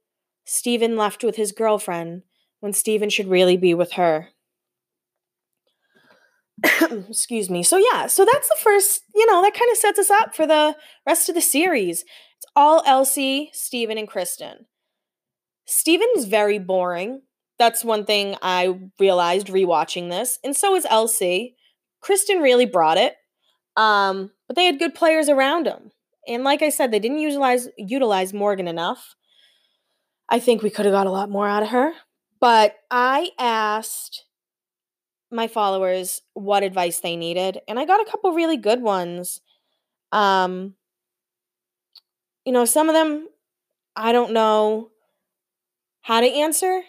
Stephen 0.45 0.97
left 0.97 1.23
with 1.23 1.37
his 1.37 1.53
girlfriend 1.53 2.25
when 2.59 2.73
Stephen 2.73 3.09
should 3.09 3.29
really 3.29 3.57
be 3.57 3.73
with 3.73 3.93
her. 3.93 4.31
Excuse 7.09 7.49
me. 7.49 7.63
So, 7.63 7.77
yeah, 7.77 8.07
so 8.07 8.25
that's 8.25 8.49
the 8.49 8.59
first, 8.61 9.03
you 9.15 9.27
know, 9.27 9.43
that 9.43 9.55
kind 9.55 9.71
of 9.71 9.77
sets 9.77 9.99
us 9.99 10.11
up 10.11 10.35
for 10.35 10.47
the 10.47 10.77
rest 11.07 11.29
of 11.29 11.35
the 11.35 11.41
series. 11.41 12.03
It's 12.37 12.47
all 12.57 12.83
Elsie, 12.87 13.51
Steven, 13.53 13.99
and 13.99 14.09
Kristen. 14.09 14.67
Steven's 15.67 16.25
very 16.25 16.59
boring. 16.59 17.23
That's 17.59 17.85
one 17.85 18.05
thing 18.05 18.37
I 18.43 18.79
realized 18.99 19.49
rewatching 19.49 20.11
this. 20.11 20.39
And 20.43 20.57
so 20.57 20.75
is 20.75 20.87
Elsie. 20.89 21.57
Kristen 22.01 22.39
really 22.39 22.67
brought 22.67 22.97
it. 22.99 23.15
Um, 23.77 24.33
but 24.47 24.57
they 24.57 24.65
had 24.65 24.79
good 24.79 24.95
players 24.95 25.29
around 25.29 25.67
them. 25.67 25.91
And 26.27 26.45
like 26.45 26.63
I 26.63 26.71
said, 26.71 26.91
they 26.91 26.99
didn't 26.99 27.19
utilize 27.19 27.69
utilize 27.77 28.33
Morgan 28.35 28.69
enough. 28.69 29.15
I 30.29 30.39
think 30.39 30.63
we 30.63 30.71
could 30.71 30.87
have 30.87 30.95
got 30.95 31.07
a 31.07 31.11
lot 31.11 31.31
more 31.31 31.49
out 31.49 31.63
of 31.63 31.71
her. 31.71 31.93
But 32.41 32.77
I 32.91 33.31
asked 33.39 34.25
my 35.31 35.47
followers 35.49 36.23
what 36.35 36.63
advice 36.63 37.01
they 37.01 37.17
needed, 37.17 37.61
and 37.69 37.79
I 37.79 37.85
got 37.85 38.01
a 38.07 38.11
couple 38.11 38.33
really 38.33 38.57
good 38.57 38.83
ones. 38.83 39.41
Um, 40.13 40.75
you 42.45 42.53
know, 42.53 42.65
some 42.65 42.89
of 42.89 42.95
them 42.95 43.29
I 43.97 44.13
don't 44.13 44.33
know 44.33 44.91
how 46.03 46.21
to 46.21 46.27
answer, 46.27 46.83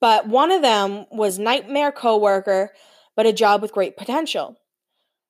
but 0.00 0.28
one 0.28 0.50
of 0.50 0.62
them 0.62 1.06
was 1.10 1.38
nightmare 1.38 1.92
coworker, 1.92 2.72
but 3.14 3.26
a 3.26 3.32
job 3.32 3.62
with 3.62 3.72
great 3.72 3.96
potential. 3.96 4.56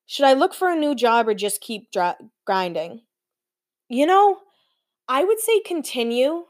Should 0.06 0.26
I 0.26 0.34
look 0.34 0.54
for 0.54 0.70
a 0.70 0.76
new 0.76 0.94
job 0.94 1.28
or 1.28 1.34
just 1.34 1.60
keep 1.60 1.90
dr- 1.92 2.16
grinding? 2.46 3.02
You 3.88 4.06
know, 4.06 4.38
I 5.08 5.24
would 5.24 5.40
say 5.40 5.60
continue 5.60 6.44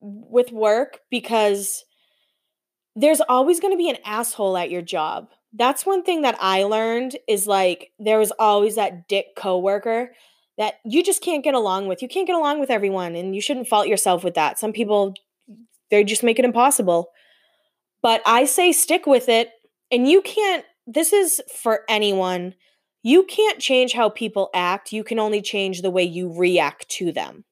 with 0.00 0.52
work 0.52 1.00
because 1.10 1.84
there's 2.94 3.20
always 3.22 3.60
going 3.60 3.72
to 3.72 3.78
be 3.78 3.90
an 3.90 3.98
asshole 4.04 4.56
at 4.56 4.70
your 4.70 4.82
job. 4.82 5.28
That's 5.52 5.86
one 5.86 6.02
thing 6.02 6.22
that 6.22 6.36
I 6.40 6.64
learned 6.64 7.16
is 7.28 7.46
like 7.46 7.92
there 7.98 8.18
was 8.18 8.32
always 8.38 8.74
that 8.76 9.08
dick 9.08 9.36
coworker 9.36 10.12
that 10.58 10.74
you 10.84 11.02
just 11.02 11.22
can't 11.22 11.44
get 11.44 11.54
along 11.54 11.88
with. 11.88 12.02
You 12.02 12.08
can't 12.08 12.26
get 12.26 12.36
along 12.36 12.60
with 12.60 12.70
everyone, 12.70 13.14
and 13.14 13.34
you 13.34 13.40
shouldn't 13.40 13.68
fault 13.68 13.88
yourself 13.88 14.22
with 14.22 14.34
that. 14.34 14.58
Some 14.58 14.72
people, 14.72 15.14
they 15.90 16.04
just 16.04 16.22
make 16.22 16.38
it 16.38 16.44
impossible. 16.44 17.10
But 18.02 18.22
I 18.26 18.44
say 18.44 18.72
stick 18.72 19.06
with 19.06 19.28
it, 19.28 19.50
and 19.90 20.08
you 20.08 20.20
can't, 20.20 20.64
this 20.86 21.12
is 21.12 21.40
for 21.54 21.80
anyone. 21.88 22.54
You 23.02 23.24
can't 23.24 23.58
change 23.58 23.92
how 23.92 24.08
people 24.08 24.50
act. 24.54 24.92
You 24.92 25.04
can 25.04 25.18
only 25.18 25.40
change 25.40 25.80
the 25.80 25.90
way 25.90 26.02
you 26.02 26.32
react 26.32 26.88
to 26.90 27.12
them. 27.12 27.44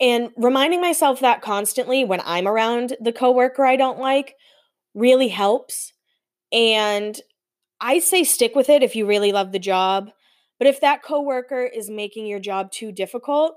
And 0.00 0.30
reminding 0.36 0.80
myself 0.80 1.20
that 1.20 1.42
constantly 1.42 2.04
when 2.04 2.20
I'm 2.24 2.48
around 2.48 2.96
the 3.00 3.12
coworker 3.12 3.64
I 3.64 3.76
don't 3.76 3.98
like 3.98 4.34
really 4.94 5.28
helps. 5.28 5.92
And 6.50 7.18
I 7.80 7.98
say 7.98 8.24
stick 8.24 8.54
with 8.54 8.68
it 8.68 8.82
if 8.82 8.96
you 8.96 9.06
really 9.06 9.32
love 9.32 9.52
the 9.52 9.58
job. 9.58 10.10
But 10.58 10.68
if 10.68 10.80
that 10.80 11.02
coworker 11.02 11.64
is 11.64 11.90
making 11.90 12.26
your 12.26 12.38
job 12.38 12.70
too 12.70 12.92
difficult, 12.92 13.56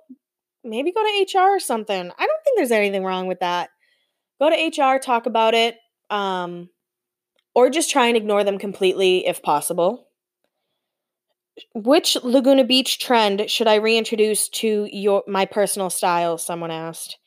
maybe 0.64 0.92
go 0.92 1.04
to 1.04 1.38
HR 1.38 1.56
or 1.56 1.60
something. 1.60 1.96
I 2.18 2.26
don't 2.26 2.44
think 2.44 2.58
there's 2.58 2.72
anything 2.72 3.04
wrong 3.04 3.28
with 3.28 3.40
that. 3.42 3.70
Go 4.42 4.50
to 4.50 4.82
HR, 4.82 5.00
talk 5.00 5.28
about 5.28 5.54
it, 5.54 5.78
um, 6.10 6.70
or 7.54 7.70
just 7.70 7.92
try 7.92 8.08
and 8.08 8.18
ignore 8.18 8.44
them 8.44 8.58
completely 8.58 9.28
if 9.28 9.42
possible. 9.44 10.08
Which 11.74 12.18
Laguna 12.24 12.64
Beach 12.64 13.00
trend 13.00 13.50
should 13.50 13.68
I 13.68 13.76
reintroduce 13.76 14.50
to 14.50 14.88
your 14.92 15.24
my 15.28 15.46
personal 15.46 15.90
style? 15.90 16.38
Someone 16.38 16.72
asked. 16.72 17.18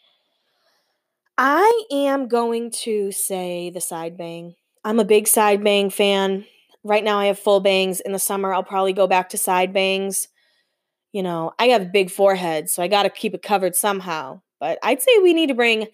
I 1.38 1.84
am 1.92 2.28
going 2.28 2.70
to 2.82 3.12
say 3.12 3.70
the 3.70 3.80
side 3.80 4.18
bang. 4.18 4.54
I'm 4.84 4.98
a 4.98 5.04
big 5.04 5.28
side 5.28 5.62
bang 5.62 5.88
fan. 5.88 6.44
Right 6.84 7.04
now, 7.04 7.18
I 7.18 7.26
have 7.26 7.38
full 7.38 7.60
bangs. 7.60 8.00
In 8.00 8.12
the 8.12 8.18
summer, 8.18 8.52
I'll 8.52 8.64
probably 8.64 8.92
go 8.92 9.06
back 9.06 9.28
to 9.30 9.38
side 9.38 9.72
bangs. 9.72 10.28
You 11.12 11.22
know, 11.22 11.52
I 11.58 11.66
have 11.68 11.92
big 11.92 12.10
forehead, 12.10 12.68
so 12.68 12.82
I 12.82 12.88
got 12.88 13.04
to 13.04 13.10
keep 13.10 13.34
it 13.34 13.42
covered 13.42 13.76
somehow. 13.76 14.42
But 14.60 14.78
I'd 14.82 15.00
say 15.00 15.18
we 15.22 15.32
need 15.32 15.48
to 15.48 15.54
bring 15.54 15.88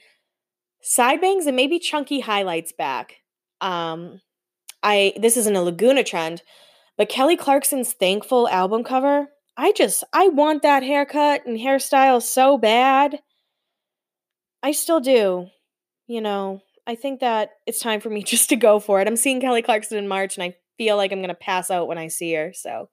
side 0.81 1.21
bangs 1.21 1.47
and 1.47 1.57
maybe 1.57 1.79
chunky 1.79 2.21
highlights 2.21 2.73
back. 2.73 3.17
Um, 3.61 4.21
I 4.83 5.15
this 5.21 5.37
isn't 5.37 5.57
a 5.57 5.63
Laguna 5.63 6.05
trend, 6.05 6.43
but 6.97 7.09
Kelly 7.09 7.37
Clarkson's 7.37 7.93
Thankful 7.93 8.49
album 8.49 8.85
cover. 8.85 9.29
I 9.57 9.73
just 9.73 10.05
I 10.13 10.29
want 10.29 10.63
that 10.63 10.83
haircut 10.83 11.47
and 11.47 11.59
hairstyle 11.59 12.23
so 12.23 12.59
bad. 12.59 13.21
I 14.63 14.73
still 14.73 15.01
do. 15.01 15.49
You 16.07 16.21
know, 16.21 16.61
I 16.87 16.95
think 16.95 17.21
that 17.21 17.51
it's 17.67 17.81
time 17.81 18.01
for 18.01 18.11
me 18.11 18.23
just 18.25 18.49
to 18.49 18.57
go 18.57 18.81
for 18.81 19.01
it. 19.01 19.09
I'm 19.09 19.17
seeing 19.17 19.41
Kelly 19.41 19.63
Clarkson 19.63 19.99
in 19.99 20.09
March 20.09 20.37
and 20.37 20.45
I 20.45 20.57
feel 20.77 20.97
like 20.97 21.13
I'm 21.13 21.21
going 21.21 21.29
to 21.29 21.35
pass 21.35 21.71
out 21.71 21.89
when 21.89 21.99
I 21.99 22.09
see 22.09 22.35
her. 22.35 22.53
So 22.53 22.89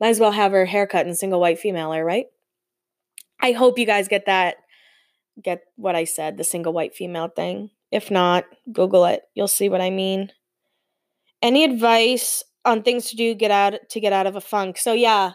might 0.00 0.08
as 0.08 0.20
well 0.20 0.32
have 0.32 0.52
her 0.52 0.66
haircut 0.66 1.06
and 1.06 1.16
single 1.16 1.40
white 1.40 1.58
female, 1.58 1.90
right? 2.02 2.26
I 3.40 3.52
hope 3.52 3.78
you 3.78 3.86
guys 3.86 4.08
get 4.08 4.26
that, 4.26 4.56
get 5.42 5.62
what 5.76 5.94
I 5.94 6.04
said, 6.04 6.36
the 6.36 6.44
single 6.44 6.72
white 6.72 6.94
female 6.94 7.28
thing. 7.28 7.70
If 7.90 8.10
not, 8.10 8.44
Google 8.72 9.04
it. 9.04 9.22
You'll 9.34 9.48
see 9.48 9.68
what 9.68 9.80
I 9.80 9.90
mean. 9.90 10.32
Any 11.42 11.64
advice 11.64 12.42
on 12.64 12.82
things 12.82 13.10
to 13.10 13.16
do 13.16 13.34
get 13.34 13.50
out 13.50 13.74
to 13.90 14.00
get 14.00 14.12
out 14.12 14.26
of 14.26 14.36
a 14.36 14.40
funk? 14.40 14.78
So 14.78 14.92
yeah, 14.92 15.32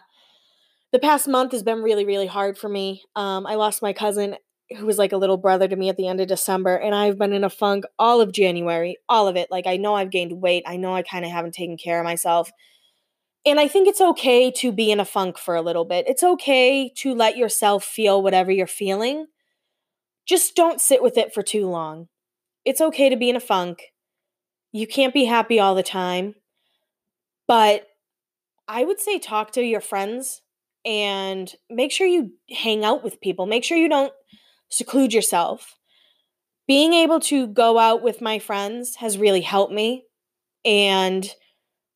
the 0.91 0.99
past 0.99 1.27
month 1.27 1.51
has 1.51 1.63
been 1.63 1.81
really 1.81 2.05
really 2.05 2.27
hard 2.27 2.57
for 2.57 2.69
me. 2.69 3.03
Um, 3.15 3.45
I 3.45 3.55
lost 3.55 3.81
my 3.81 3.93
cousin 3.93 4.35
who 4.77 4.85
was 4.85 4.97
like 4.97 5.11
a 5.11 5.17
little 5.17 5.37
brother 5.37 5.67
to 5.67 5.75
me 5.75 5.89
at 5.89 5.97
the 5.97 6.07
end 6.07 6.21
of 6.21 6.27
December, 6.27 6.75
and 6.75 6.93
I've 6.93 7.17
been 7.17 7.33
in 7.33 7.43
a 7.43 7.49
funk 7.49 7.85
all 7.97 8.21
of 8.21 8.31
January, 8.31 8.97
all 9.07 9.27
of 9.27 9.35
it. 9.35 9.49
Like, 9.49 9.65
I 9.65 9.77
know 9.77 9.95
I've 9.95 10.11
gained 10.11 10.41
weight, 10.41 10.63
I 10.67 10.77
know 10.77 10.93
I 10.93 11.01
kind 11.01 11.25
of 11.25 11.31
haven't 11.31 11.53
taken 11.53 11.77
care 11.77 11.99
of 11.99 12.05
myself. 12.05 12.51
And 13.45 13.59
I 13.59 13.67
think 13.67 13.87
it's 13.87 14.01
okay 14.01 14.51
to 14.51 14.71
be 14.71 14.91
in 14.91 14.99
a 14.99 15.05
funk 15.05 15.37
for 15.37 15.55
a 15.55 15.61
little 15.61 15.85
bit. 15.85 16.07
It's 16.07 16.23
okay 16.23 16.91
to 16.97 17.15
let 17.15 17.37
yourself 17.37 17.83
feel 17.83 18.21
whatever 18.21 18.51
you're 18.51 18.67
feeling. 18.67 19.27
Just 20.27 20.55
don't 20.55 20.81
sit 20.81 21.01
with 21.01 21.17
it 21.17 21.33
for 21.33 21.41
too 21.41 21.67
long. 21.67 22.09
It's 22.65 22.81
okay 22.81 23.09
to 23.09 23.15
be 23.15 23.29
in 23.29 23.35
a 23.35 23.39
funk. 23.39 23.85
You 24.71 24.85
can't 24.85 25.13
be 25.13 25.25
happy 25.25 25.59
all 25.59 25.73
the 25.73 25.81
time. 25.81 26.35
But 27.49 27.87
I 28.67 28.85
would 28.85 28.99
say 28.99 29.17
talk 29.17 29.51
to 29.53 29.63
your 29.63 29.81
friends 29.81 30.43
and 30.85 31.51
make 31.67 31.91
sure 31.91 32.05
you 32.05 32.33
hang 32.51 32.85
out 32.85 33.03
with 33.03 33.19
people. 33.19 33.47
Make 33.47 33.63
sure 33.63 33.75
you 33.75 33.89
don't 33.89 34.13
seclude 34.69 35.13
yourself. 35.13 35.75
Being 36.67 36.93
able 36.93 37.19
to 37.21 37.47
go 37.47 37.79
out 37.79 38.03
with 38.03 38.21
my 38.21 38.37
friends 38.37 38.97
has 38.97 39.17
really 39.17 39.41
helped 39.41 39.73
me 39.73 40.05
and 40.63 41.27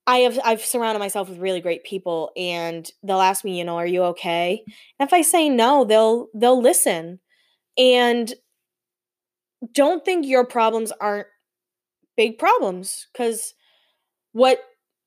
I 0.07 0.17
have 0.19 0.39
I've 0.43 0.65
surrounded 0.65 0.99
myself 0.99 1.29
with 1.29 1.37
really 1.37 1.61
great 1.61 1.83
people 1.83 2.31
and 2.35 2.89
they'll 3.03 3.21
ask 3.21 3.45
me, 3.45 3.59
you 3.59 3.63
know, 3.63 3.77
are 3.77 3.85
you 3.85 4.01
okay? 4.05 4.63
And 4.99 5.07
if 5.07 5.13
I 5.13 5.21
say 5.21 5.49
no, 5.49 5.85
they'll 5.85 6.29
they'll 6.33 6.59
listen. 6.59 7.19
And 7.77 8.33
don't 9.71 10.03
think 10.03 10.25
your 10.25 10.45
problems 10.45 10.91
aren't 10.99 11.27
big 12.17 12.39
problems 12.39 13.07
cuz 13.15 13.53
what 14.31 14.59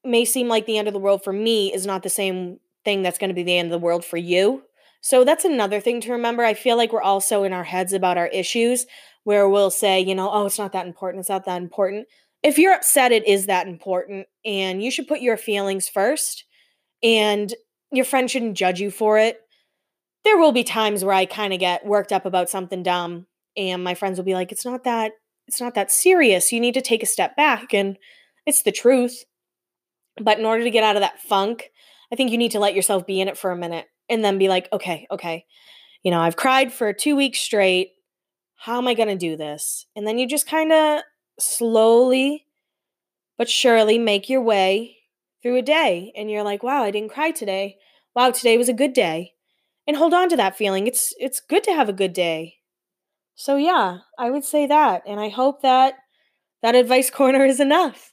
may 0.06 0.24
seem 0.24 0.48
like 0.48 0.66
the 0.66 0.78
end 0.78 0.88
of 0.88 0.94
the 0.94 1.00
world 1.00 1.22
for 1.24 1.32
me 1.32 1.72
is 1.72 1.86
not 1.86 2.02
the 2.02 2.10
same 2.10 2.60
thing 2.84 3.02
that's 3.02 3.18
going 3.18 3.28
to 3.28 3.34
be 3.34 3.42
the 3.42 3.58
end 3.58 3.66
of 3.66 3.72
the 3.72 3.84
world 3.84 4.04
for 4.04 4.16
you. 4.16 4.62
So 5.00 5.24
that's 5.24 5.44
another 5.44 5.80
thing 5.80 6.00
to 6.02 6.12
remember. 6.12 6.44
I 6.44 6.54
feel 6.54 6.76
like 6.76 6.92
we're 6.92 7.02
also 7.02 7.44
in 7.44 7.52
our 7.52 7.64
heads 7.64 7.92
about 7.92 8.18
our 8.18 8.26
issues 8.28 8.86
where 9.24 9.48
we'll 9.48 9.70
say, 9.70 10.00
you 10.00 10.14
know, 10.14 10.30
oh, 10.30 10.46
it's 10.46 10.58
not 10.58 10.72
that 10.72 10.86
important. 10.86 11.20
It's 11.20 11.28
not 11.28 11.44
that 11.44 11.60
important. 11.60 12.06
If 12.42 12.58
you're 12.58 12.74
upset, 12.74 13.12
it 13.12 13.26
is 13.26 13.46
that 13.46 13.68
important. 13.68 14.26
And 14.44 14.82
you 14.82 14.90
should 14.90 15.08
put 15.08 15.20
your 15.20 15.36
feelings 15.36 15.88
first. 15.88 16.44
And 17.02 17.52
your 17.92 18.04
friend 18.04 18.30
shouldn't 18.30 18.56
judge 18.56 18.80
you 18.80 18.90
for 18.90 19.18
it. 19.18 19.40
There 20.24 20.38
will 20.38 20.52
be 20.52 20.64
times 20.64 21.04
where 21.04 21.14
I 21.14 21.24
kind 21.26 21.52
of 21.52 21.60
get 21.60 21.86
worked 21.86 22.12
up 22.12 22.26
about 22.26 22.50
something 22.50 22.82
dumb. 22.82 23.26
And 23.56 23.84
my 23.84 23.94
friends 23.94 24.18
will 24.18 24.24
be 24.24 24.34
like, 24.34 24.52
it's 24.52 24.64
not 24.64 24.84
that, 24.84 25.12
it's 25.46 25.60
not 25.60 25.74
that 25.74 25.90
serious. 25.90 26.52
You 26.52 26.60
need 26.60 26.74
to 26.74 26.82
take 26.82 27.02
a 27.02 27.06
step 27.06 27.36
back. 27.36 27.72
And 27.72 27.96
it's 28.44 28.62
the 28.62 28.72
truth. 28.72 29.24
But 30.20 30.38
in 30.38 30.44
order 30.44 30.64
to 30.64 30.70
get 30.70 30.85
out 30.85 30.96
of 30.96 31.02
that 31.02 31.20
funk, 31.20 31.70
I 32.12 32.16
think 32.16 32.31
you 32.31 32.38
need 32.38 32.52
to 32.52 32.61
let 32.61 32.74
yourself 32.74 33.07
be 33.07 33.20
in 33.20 33.29
it 33.29 33.38
for 33.38 33.50
a 33.50 33.57
minute 33.57 33.87
and 34.09 34.24
then 34.24 34.38
be 34.38 34.48
like, 34.48 34.68
okay, 34.72 35.07
okay, 35.11 35.44
you 36.02 36.11
know, 36.11 36.20
I've 36.20 36.37
cried 36.37 36.72
for 36.72 36.92
two 36.92 37.16
weeks 37.16 37.40
straight. 37.40 37.92
How 38.55 38.79
am 38.79 38.88
I 38.88 38.94
going 38.94 39.09
to 39.09 39.16
do 39.16 39.37
this? 39.37 39.87
And 39.94 40.07
then 40.07 40.18
you 40.18 40.26
just 40.26 40.48
kind 40.48 40.72
of 40.72 41.02
slowly 41.38 42.46
but 43.37 43.48
surely 43.48 43.98
make 43.98 44.29
your 44.29 44.40
way 44.40 44.96
through 45.42 45.57
a 45.57 45.62
day. 45.62 46.12
And 46.16 46.31
you're 46.31 46.42
like, 46.42 46.62
wow, 46.62 46.83
I 46.83 46.90
didn't 46.90 47.12
cry 47.12 47.31
today. 47.31 47.76
Wow, 48.14 48.31
today 48.31 48.57
was 48.57 48.68
a 48.68 48.74
good 48.74 48.92
day. 48.92 49.35
And 49.87 49.96
hold 49.96 50.14
on 50.14 50.29
to 50.31 50.37
that 50.37 50.57
feeling. 50.57 50.87
It's 50.87 51.14
it's 51.18 51.40
good 51.40 51.62
to 51.64 51.72
have 51.72 51.88
a 51.88 51.92
good 51.92 52.12
day. 52.12 52.57
So 53.35 53.57
yeah, 53.57 53.98
I 54.18 54.31
would 54.31 54.44
say 54.44 54.66
that. 54.66 55.02
And 55.07 55.20
I 55.20 55.29
hope 55.29 55.62
that 55.62 55.94
that 56.62 56.74
advice 56.74 57.11
corner 57.20 57.44
is 57.44 57.61
enough. 57.61 58.12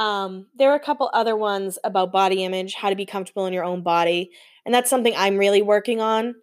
Um, 0.00 0.46
there 0.54 0.72
are 0.72 0.76
a 0.76 0.80
couple 0.80 1.10
other 1.12 1.36
ones 1.36 1.78
about 1.84 2.10
body 2.10 2.42
image, 2.42 2.72
how 2.72 2.88
to 2.88 2.96
be 2.96 3.04
comfortable 3.04 3.44
in 3.44 3.52
your 3.52 3.64
own 3.64 3.82
body, 3.82 4.30
and 4.64 4.74
that's 4.74 4.88
something 4.88 5.12
I'm 5.14 5.36
really 5.36 5.60
working 5.60 6.00
on. 6.00 6.36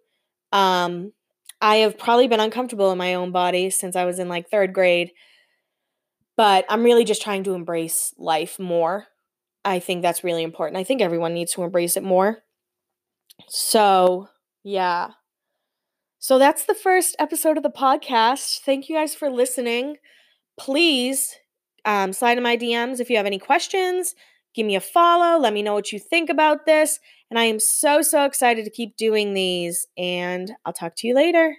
Um, 0.52 1.12
I 1.60 1.78
have 1.78 1.98
probably 1.98 2.28
been 2.28 2.38
uncomfortable 2.38 2.92
in 2.92 2.98
my 2.98 3.14
own 3.14 3.32
body 3.32 3.70
since 3.70 3.96
I 3.96 4.04
was 4.04 4.20
in 4.20 4.28
like 4.28 4.48
third 4.48 4.72
grade, 4.72 5.10
but 6.36 6.66
I'm 6.68 6.84
really 6.84 7.02
just 7.02 7.20
trying 7.20 7.42
to 7.44 7.54
embrace 7.54 8.14
life 8.16 8.60
more. 8.60 9.08
I 9.64 9.80
think 9.80 10.02
that's 10.02 10.22
really 10.22 10.44
important. 10.44 10.78
I 10.78 10.84
think 10.84 11.02
everyone 11.02 11.34
needs 11.34 11.52
to 11.54 11.64
embrace 11.64 11.96
it 11.96 12.04
more. 12.04 12.44
So, 13.48 14.28
yeah. 14.62 15.10
So 16.20 16.38
that's 16.38 16.64
the 16.64 16.76
first 16.76 17.16
episode 17.18 17.56
of 17.56 17.64
the 17.64 17.70
podcast. 17.70 18.60
Thank 18.60 18.88
you 18.88 18.94
guys 18.94 19.16
for 19.16 19.28
listening. 19.28 19.96
Please 20.56 21.34
um, 21.84 22.12
slide 22.12 22.36
in 22.36 22.42
my 22.42 22.56
DMs 22.56 23.00
if 23.00 23.10
you 23.10 23.16
have 23.16 23.26
any 23.26 23.38
questions. 23.38 24.14
Give 24.54 24.66
me 24.66 24.76
a 24.76 24.80
follow. 24.80 25.38
Let 25.38 25.52
me 25.52 25.62
know 25.62 25.74
what 25.74 25.92
you 25.92 25.98
think 25.98 26.30
about 26.30 26.66
this. 26.66 26.98
And 27.30 27.38
I 27.38 27.44
am 27.44 27.60
so, 27.60 28.02
so 28.02 28.24
excited 28.24 28.64
to 28.64 28.70
keep 28.70 28.96
doing 28.96 29.34
these. 29.34 29.86
And 29.96 30.52
I'll 30.64 30.72
talk 30.72 30.96
to 30.96 31.06
you 31.06 31.14
later. 31.14 31.58